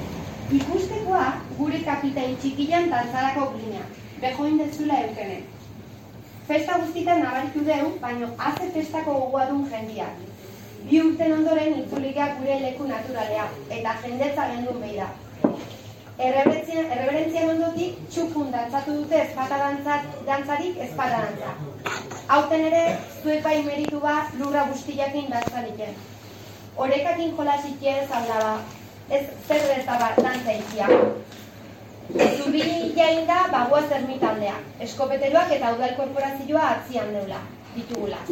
Ikustekoa 0.57 1.25
gure 1.57 1.79
kapitain 1.83 2.37
txikilan 2.39 2.89
dantzarako 2.93 3.49
glina, 3.55 3.83
behoin 4.21 4.57
dezula 4.61 5.01
eukene. 5.03 5.41
Festa 6.47 6.79
guztietan 6.79 7.19
nabaritu 7.25 7.65
deu, 7.67 7.91
baina 8.01 8.31
haze 8.37 8.71
festako 8.75 9.19
gogoa 9.19 9.45
duen 9.51 9.69
jendia. 9.73 10.07
Bi 10.87 11.01
urten 11.03 11.33
ondoren 11.41 11.79
itzuliga 11.81 12.27
gure 12.39 12.59
leku 12.61 12.87
naturalea, 12.87 13.47
eta 13.79 13.95
jendetza 14.03 14.51
gendun 14.53 14.79
behira. 14.85 15.09
Erreberentzian 16.17 17.49
ondotik 17.51 17.97
txukun 18.09 18.47
dantzatu 18.49 18.93
dute 19.03 19.19
ezpata 19.21 19.57
dantzarik 20.25 20.79
ezpata 20.87 21.19
dantzak. 21.21 21.91
Hauten 22.33 22.65
ere, 22.69 22.81
zuek 23.21 23.43
bai 23.45 23.59
meritu 23.67 24.01
ba 24.01 24.15
lurra 24.39 24.63
guztiakin 24.71 25.29
dantzaniken. 25.29 25.93
Orekakin 26.87 27.37
jolasitxe 27.37 27.93
ez 28.01 28.09
aldaba, 28.21 28.55
ez 29.13 29.23
zer 29.45 29.69
ez 29.77 29.85
daba 29.85 30.09
dantza 30.17 30.57
ikia. 30.57 30.89
Zuri 32.09 32.65
jain 32.97 33.25
da 33.29 33.39
bagoa 33.53 33.85
zermitaldea, 33.85 34.57
eskopeteroak 34.89 35.53
eta 35.59 35.73
udal 35.77 35.97
korporazioa 36.01 36.67
atzian 36.73 37.13
deula, 37.13 37.43
ditugula. 37.75 38.23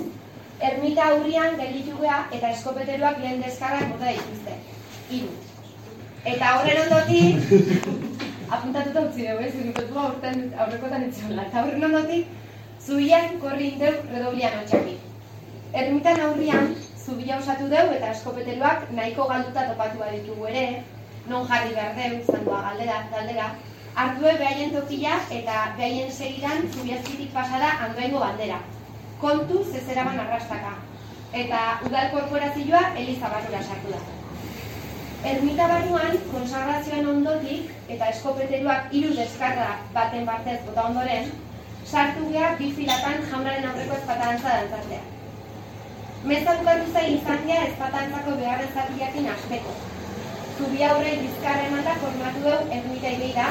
Ermita 0.71 1.11
aurrian 1.13 1.59
gelditugea 1.61 2.23
eta 2.31 2.55
eskopeteroak 2.57 3.21
lehen 3.21 3.45
deskarrak 3.45 3.91
bota 3.93 4.15
dituzte. 4.15 4.63
Hiru. 5.11 5.44
Eta 6.25 6.55
horren 6.57 6.79
ondotik, 6.81 7.51
apuntatuta 8.55 9.01
utzi 9.05 9.27
dugu, 9.27 9.43
ez, 9.45 9.51
nik 9.61 9.97
aurten 10.03 10.39
aurrekotan 10.63 11.05
etxean 11.05 11.41
Eta 11.43 11.61
horren 11.61 11.85
ondotik, 11.89 12.31
zubian 12.81 13.37
korri 13.43 13.67
indeu 13.73 13.91
redoblian 14.13 14.57
atxaki. 14.63 14.95
Ermitan 15.83 16.23
aurrian, 16.25 16.73
zubia 17.05 17.37
osatu 17.37 17.69
deu 17.75 17.85
eta 17.99 18.09
eskopeteluak 18.15 18.89
nahiko 18.97 19.29
galduta 19.33 19.67
topatu 19.69 20.01
baditugu 20.01 20.49
ere, 20.53 20.65
non 21.29 21.45
jarri 21.51 21.77
behar 21.77 21.93
deu, 21.99 22.19
zandua 22.33 22.63
galdera, 22.71 22.97
galdera, 23.13 23.47
hartue 23.95 24.35
behaien 24.41 24.75
tokia 24.79 25.21
eta 25.39 25.61
behaien 25.77 26.11
segidan 26.11 26.67
zubiazkitik 26.73 27.33
pasada 27.37 27.71
andoengo 27.85 28.25
bandera. 28.25 28.59
Kontu 29.21 29.63
zezeraban 29.71 30.19
arrastaka. 30.25 30.75
Eta 31.45 31.63
udal 31.85 32.13
korporazioa 32.17 32.85
Eliza 32.97 33.29
Barrura 33.29 33.63
sartu 33.63 33.97
da. 33.97 34.14
Ermita 35.25 35.65
barruan, 35.65 36.17
konsagrazioan 36.29 37.07
ondotik 37.09 37.69
eta 37.89 38.09
eskopeteruak 38.13 38.91
hiru 38.93 39.13
deskarra 39.17 39.69
baten 39.95 40.27
partez 40.27 40.57
bota 40.67 40.83
ondoren, 40.89 41.31
sartu 41.91 42.27
geha 42.33 42.51
bi 42.59 42.67
filatan 42.79 43.23
jaunaren 43.31 43.65
aurreko 43.69 43.95
ezpatantza 43.97 44.51
dantzatzea. 44.57 44.99
Meza 46.31 46.53
bukatu 46.59 46.93
zain 46.93 47.15
izan 47.15 47.41
geha 47.47 47.63
ezpatantzako 47.69 48.35
beharren 48.41 48.69
zatiakin 48.75 49.31
azteko. 49.31 49.73
Zubi 50.57 50.85
aurre 50.89 51.15
bizkarra 51.23 51.63
eman 51.71 51.81
da 51.89 51.95
formatu 52.03 52.43
dugu 52.45 52.75
ermita 52.77 53.13
ideira, 53.17 53.47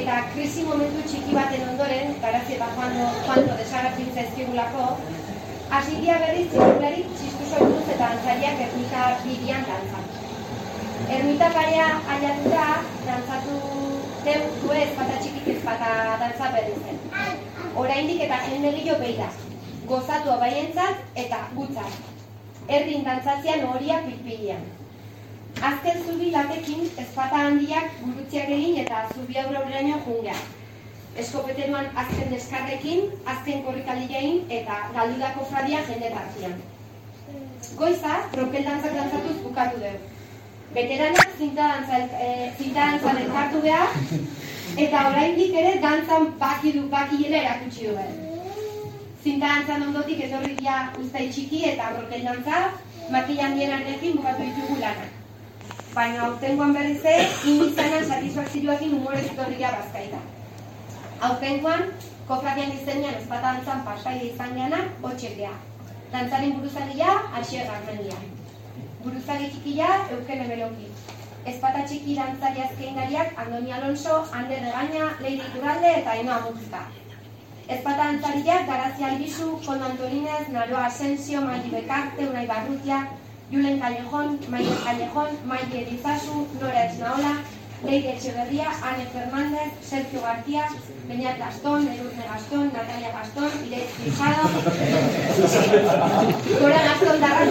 eta 0.00 0.16
krisi 0.32 0.66
momentu 0.70 1.04
txiki 1.12 1.36
baten 1.38 1.68
ondoren, 1.68 2.16
garazi 2.24 2.58
eta 2.58 2.72
joan 2.80 3.46
do 3.52 3.60
desagatzen 3.62 4.10
zaizkigulako, 4.16 4.88
hasi 5.70 6.02
berriz 6.08 6.48
zirkulari 6.50 7.06
txistu 7.14 7.52
soituz 7.52 7.86
eta 7.98 8.10
antzariak 8.16 8.66
ermita 8.66 9.06
bidian 9.22 9.70
dantzatu. 9.70 10.03
Ermita 11.04 11.50
parea 11.52 12.00
aiatuta, 12.08 12.80
dantzatu 13.04 13.56
deu 14.24 14.44
due 14.62 14.76
ezpata 14.84 15.18
txikik 15.20 15.48
ezpata 15.52 15.90
dantza 16.22 16.48
berri 16.54 16.78
zen. 16.80 17.00
Oraindik 17.76 18.22
eta 18.24 18.38
jende 18.46 18.70
gehiago 18.76 19.02
behi 19.02 19.16
da. 19.18 19.26
Gozatu 19.90 20.32
abaientzat 20.32 21.20
eta 21.24 21.40
gutzat. 21.58 21.98
Erdin 22.78 23.04
dantzatzean 23.04 23.66
horiak 23.68 24.06
pilpilian. 24.06 24.64
Azken 25.72 26.00
zubi 26.06 26.30
latekin 26.32 26.88
ezpata 27.04 27.42
handiak 27.50 28.00
gurutziak 28.00 28.48
egin 28.56 28.80
eta 28.86 29.04
zubi 29.12 29.38
aurra 29.42 29.60
horreño 29.66 30.00
jungea. 30.06 30.38
Eskopeteruan 31.20 31.92
azken 32.04 32.32
deskarrekin, 32.32 33.12
azken 33.34 33.62
korrikalilein 33.68 34.40
eta 34.62 34.80
galdudako 34.96 35.52
fradia 35.52 35.84
jende 35.92 36.16
tartian. 36.16 36.58
Goiza, 37.76 38.18
tropel 38.32 38.68
dantzak 38.72 39.00
dantzatuz 39.02 39.38
bukatu 39.44 39.84
dugu 39.84 40.13
veteranak 40.74 41.30
zinta 41.38 41.66
dantzan 42.58 43.18
elkartu 43.22 43.60
behar, 43.62 43.94
eta 44.84 45.02
oraindik 45.10 45.54
ere 45.60 45.74
dantzan 45.82 46.32
baki 46.40 46.72
du, 46.76 46.88
baki 46.90 47.28
erakutsi 47.30 47.86
du 47.86 47.94
behar. 47.94 48.14
Zinta 49.22 49.52
dantzan 49.52 49.86
ondotik 49.88 50.24
etorri 50.26 50.56
dia 50.58 50.78
ustai 51.00 51.28
txiki 51.30 51.62
eta 51.70 51.92
brokel 51.94 52.26
dantza, 52.26 52.64
makilan 53.14 53.54
dienarekin 53.58 54.18
bukatu 54.18 54.48
ditugu 54.50 54.80
lanak. 54.80 55.12
Baina 55.94 56.24
aurtengoan 56.26 56.74
berriz 56.74 57.02
ere, 57.06 57.28
indizanan 57.46 58.08
satisfakzioakin 58.10 58.96
humorez 58.98 59.24
etorri 59.30 59.60
dia 59.62 59.70
bazkaita. 59.78 60.22
Aurtengoan, 61.28 61.90
kofradian 62.26 62.74
izenean 62.74 63.20
ezpata 63.22 63.52
dantzan 63.52 63.86
pasaide 63.86 64.32
izan 64.34 64.58
gana, 64.58 64.86
hotxekea. 65.06 65.54
Dantzaren 66.10 66.58
buruzagia, 66.58 67.20
asier 67.38 67.70
garmendia 67.70 68.33
buruzagi 69.04 69.50
txikia 69.52 69.88
Eukene 70.16 70.44
Beloki. 70.48 70.86
Ezpata 71.50 71.82
txiki 71.88 72.14
dantzari 72.16 72.62
azkeindariak 72.64 73.34
Andoni 73.42 73.72
Alonso, 73.78 74.20
Ander 74.38 74.62
Regaña, 74.64 75.08
Leire 75.24 75.48
Iturralde 75.48 75.90
eta 75.98 76.14
Ainoa 76.14 76.38
Muzika. 76.46 76.80
Ezpata 77.68 78.06
dantzariak 78.06 78.64
Garazia 78.70 79.10
Albizu, 79.10 79.50
Kondo 79.66 79.90
Antolinez, 79.90 80.48
Naroa 80.54 80.86
Asensio, 80.86 81.42
Maili 81.44 81.74
Bekarte, 81.74 82.28
Unai 82.30 82.46
Barrutia, 82.46 83.02
Julen 83.50 83.78
Callejon, 83.80 84.38
Maile 84.48 84.78
Callejon, 84.86 85.36
Maile 85.52 85.82
Edizazu, 85.82 86.46
Nora 86.60 86.86
Esnaola, 86.86 87.34
Leire 87.86 88.14
Etxeberria, 88.14 88.68
Ane 88.82 89.04
Fernández, 89.12 89.72
Sergio 89.82 90.20
García, 90.22 90.64
Beñat 91.08 91.38
Gastón, 91.38 91.86
Edurne 91.86 92.24
Gastón, 92.32 92.72
Natalia 92.72 93.12
Gastón, 93.12 93.50
Irene 93.66 93.84
Fijado, 93.84 94.48
Cora 96.60 96.82
Gastón 96.88 97.20
Darras, 97.20 97.48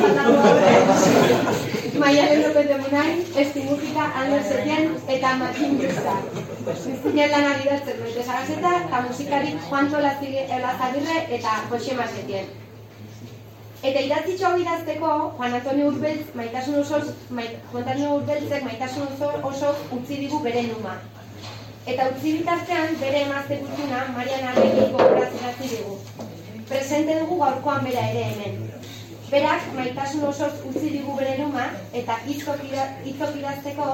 Maialen 1.99 2.41
López 2.41 2.67
de 2.67 2.77
Munay, 2.77 3.27
Esti 3.37 3.61
Música, 3.61 4.11
Ander 4.15 4.43
Setién, 4.43 4.97
eta 5.07 5.35
Martín 5.35 5.77
Brusta. 5.77 6.15
Biztinen 6.65 7.31
lan 7.31 7.45
agidatzen 7.53 7.97
dut 8.01 8.15
desagazeta, 8.17 8.71
eta 8.87 9.01
musikarik 9.07 9.61
Juan 9.69 9.91
Lazagirre 9.91 11.17
eta 11.29 11.63
Jose 11.69 11.93
Masetien. 11.93 12.72
Eta 13.83 13.99
idatzitxo 13.99 14.45
hau 14.47 14.57
idazteko, 14.61 15.07
Juan 15.37 15.55
Antonio 15.57 15.87
Urbeltz, 15.89 16.29
maitasun 16.39 16.77
oso, 16.81 16.99
mait, 17.37 17.57
Juan 17.71 17.83
Antonio 17.83 18.13
Urbeltzek 18.15 18.63
maitasun 18.63 19.09
oso, 19.09 19.31
oso 19.49 19.71
utzi 19.97 20.19
digu 20.21 20.39
bere 20.45 20.61
numa. 20.69 20.93
Eta 21.93 22.05
utzi 22.13 22.31
bitartean 22.37 22.95
bere 23.01 23.25
emazte 23.25 23.57
guztuna, 23.65 24.05
Marian 24.15 24.47
Arregi 24.53 24.87
gogoraz 24.93 25.27
idatzi 25.35 25.73
digu. 25.73 25.97
Presente 26.71 27.19
dugu 27.25 27.41
gaurkoan 27.43 27.83
bera 27.89 28.05
ere 28.13 28.23
hemen. 28.29 28.55
Berak 29.33 29.67
maitasun 29.75 30.23
oso 30.29 30.47
utzi 30.71 30.95
digu 30.95 31.19
bere 31.19 31.35
numa, 31.41 31.67
eta 31.91 32.21
hitzok 32.29 32.63
idazteko, 33.41 33.89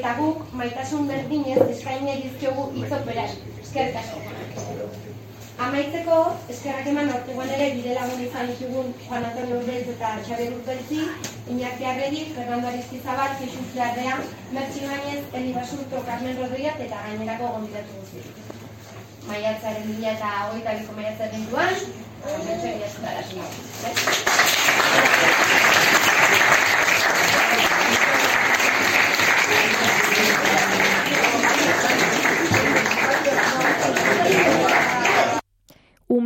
eta 0.00 0.18
guk 0.18 0.42
maitasun 0.58 1.06
berdinez 1.14 1.62
eskaini 1.68 2.18
dizkiogu 2.24 2.66
hitzok 2.80 3.06
berak. 3.12 3.38
Eskerrik 3.62 4.02
asko. 4.02 5.19
Amaitzeko, 5.60 6.18
eskerrak 6.52 6.86
eman 6.90 7.10
orteguan 7.14 7.50
ere 7.54 7.64
bide 7.76 7.94
lagun 7.96 8.20
izan 8.26 8.46
ditugun 8.50 8.86
Juan 9.02 9.26
Antonio 9.30 9.56
Urbelz 9.58 9.88
eta 9.94 10.12
Xaber 10.28 10.54
Urbelzi, 10.54 11.00
Iñaki 11.54 11.84
Arregi, 11.90 12.22
Fernando 12.36 12.70
Aristizabal, 12.70 13.34
Fixu 13.40 13.64
Zerardea, 13.74 14.14
Mertzi 14.56 14.80
Bainez, 14.86 15.20
Eli 15.40 15.52
Basurto, 15.58 15.96
Carmen 16.06 16.40
Rodríguez 16.40 16.78
eta 16.86 17.02
gainerako 17.08 17.44
gonditatu 17.58 17.98
guzti. 17.98 18.20
Maiatzaren 19.28 19.86
mila 19.90 20.10
eta 20.16 20.32
hogeita 20.46 20.78
biko 20.80 20.92
maiatzaren 21.02 21.44
duan, 21.52 21.76
Mertzi 22.48 22.74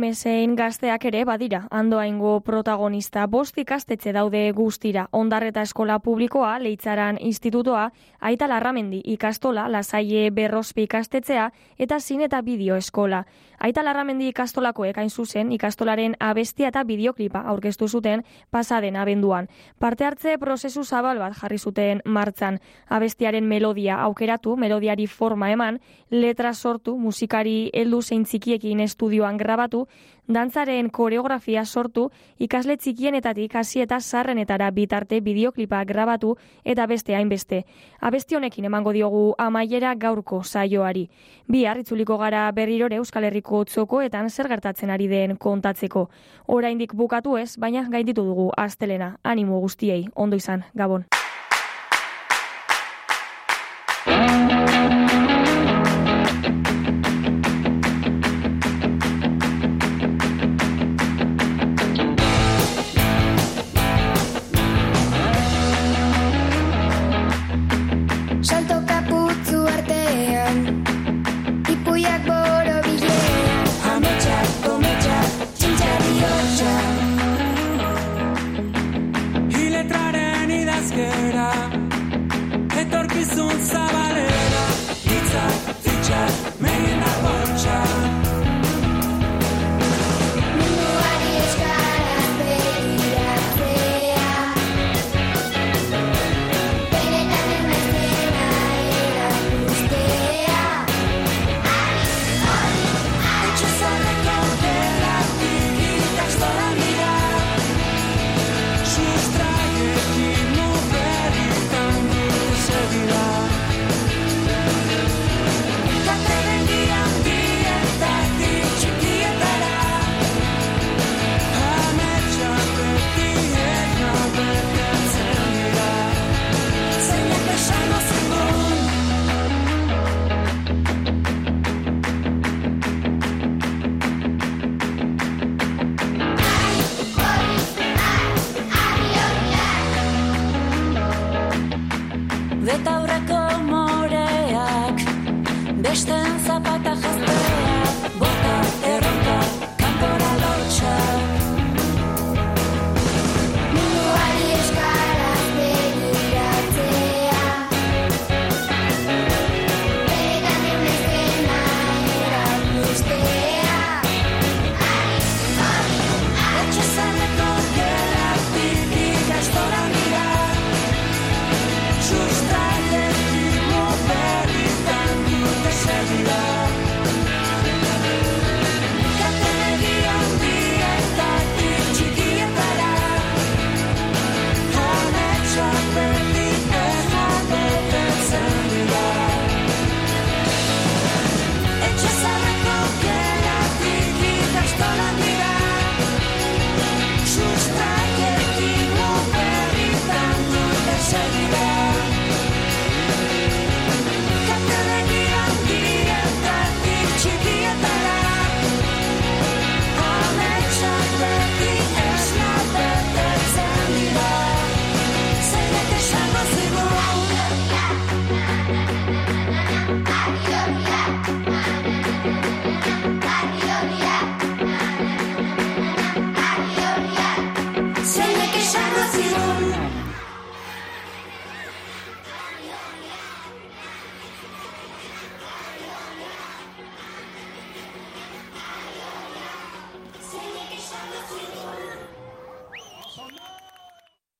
Umezein 0.05 0.51
gazteak 0.53 1.07
ere 1.09 1.23
badira, 1.25 1.63
andoaingo 1.73 2.35
protagonista 2.45 3.23
bost 3.25 3.55
ikastetxe 3.57 4.11
daude 4.13 4.43
guztira. 4.53 5.07
Ondarreta 5.17 5.63
eskola 5.65 5.95
publikoa, 5.97 6.51
leitzaran 6.61 7.17
institutoa, 7.17 7.87
aita 8.21 8.45
larramendi 8.45 8.99
ikastola, 9.15 9.65
lasaie 9.65 10.29
berrospi 10.29 10.85
ikastetzea, 10.85 11.47
eta 11.79 11.99
zin 11.99 12.21
eta 12.21 12.43
bideo 12.45 12.77
eskola. 12.77 13.23
Aita 13.65 13.81
larramendi 13.81 14.27
ikastolako 14.29 14.85
ekain 14.85 15.09
zuzen, 15.09 15.51
ikastolaren 15.55 16.15
abestia 16.19 16.67
eta 16.67 16.83
bideoklipa 16.83 17.41
aurkeztu 17.49 17.87
zuten 17.87 18.21
pasaden 18.51 18.95
abenduan. 18.95 19.47
Parte 19.79 20.05
hartze 20.05 20.37
prozesu 20.37 20.83
zabal 20.83 21.17
bat 21.17 21.33
jarri 21.39 21.57
zuten 21.57 22.01
martzan. 22.05 22.59
Abestiaren 22.89 23.47
melodia 23.47 24.01
aukeratu, 24.03 24.55
melodiari 24.57 25.07
forma 25.07 25.49
eman, 25.51 25.79
letra 26.11 26.53
sortu, 26.53 26.97
musikari 26.97 27.71
heldu 27.73 28.01
zein 28.01 28.25
txikiekin 28.25 28.81
estudioan 28.85 29.37
grabatu, 29.37 29.87
dantzaren 30.27 30.89
koreografia 30.89 31.65
sortu, 31.65 32.09
ikasle 32.39 32.77
txikienetatik 32.77 33.55
hasi 33.55 33.81
eta 33.81 33.99
sarrenetara 33.99 34.69
bitarte 34.71 35.21
bideoklipa 35.21 35.83
grabatu 35.85 36.35
eta 36.63 36.87
beste 36.87 37.15
hainbeste. 37.15 37.63
Abesti 38.01 38.35
honekin 38.35 38.65
emango 38.65 38.93
diogu 38.93 39.33
amaiera 39.37 39.93
gaurko 39.95 40.41
saioari. 40.43 41.09
Bi 41.47 41.65
harritzuliko 41.65 42.17
gara 42.17 42.51
berrirore 42.51 42.97
Euskal 43.01 43.23
Herriko 43.29 43.63
txokoetan 43.65 44.29
zer 44.29 44.49
gertatzen 44.49 44.89
ari 44.89 45.07
den 45.07 45.37
kontatzeko. 45.37 46.09
Oraindik 46.47 46.93
bukatu 46.93 47.37
ez, 47.37 47.57
baina 47.57 47.87
gainditu 47.89 48.25
dugu 48.25 48.51
astelena, 48.57 49.17
animo 49.23 49.59
guztiei, 49.59 50.07
ondo 50.15 50.35
izan, 50.35 50.65
gabon. 50.73 51.05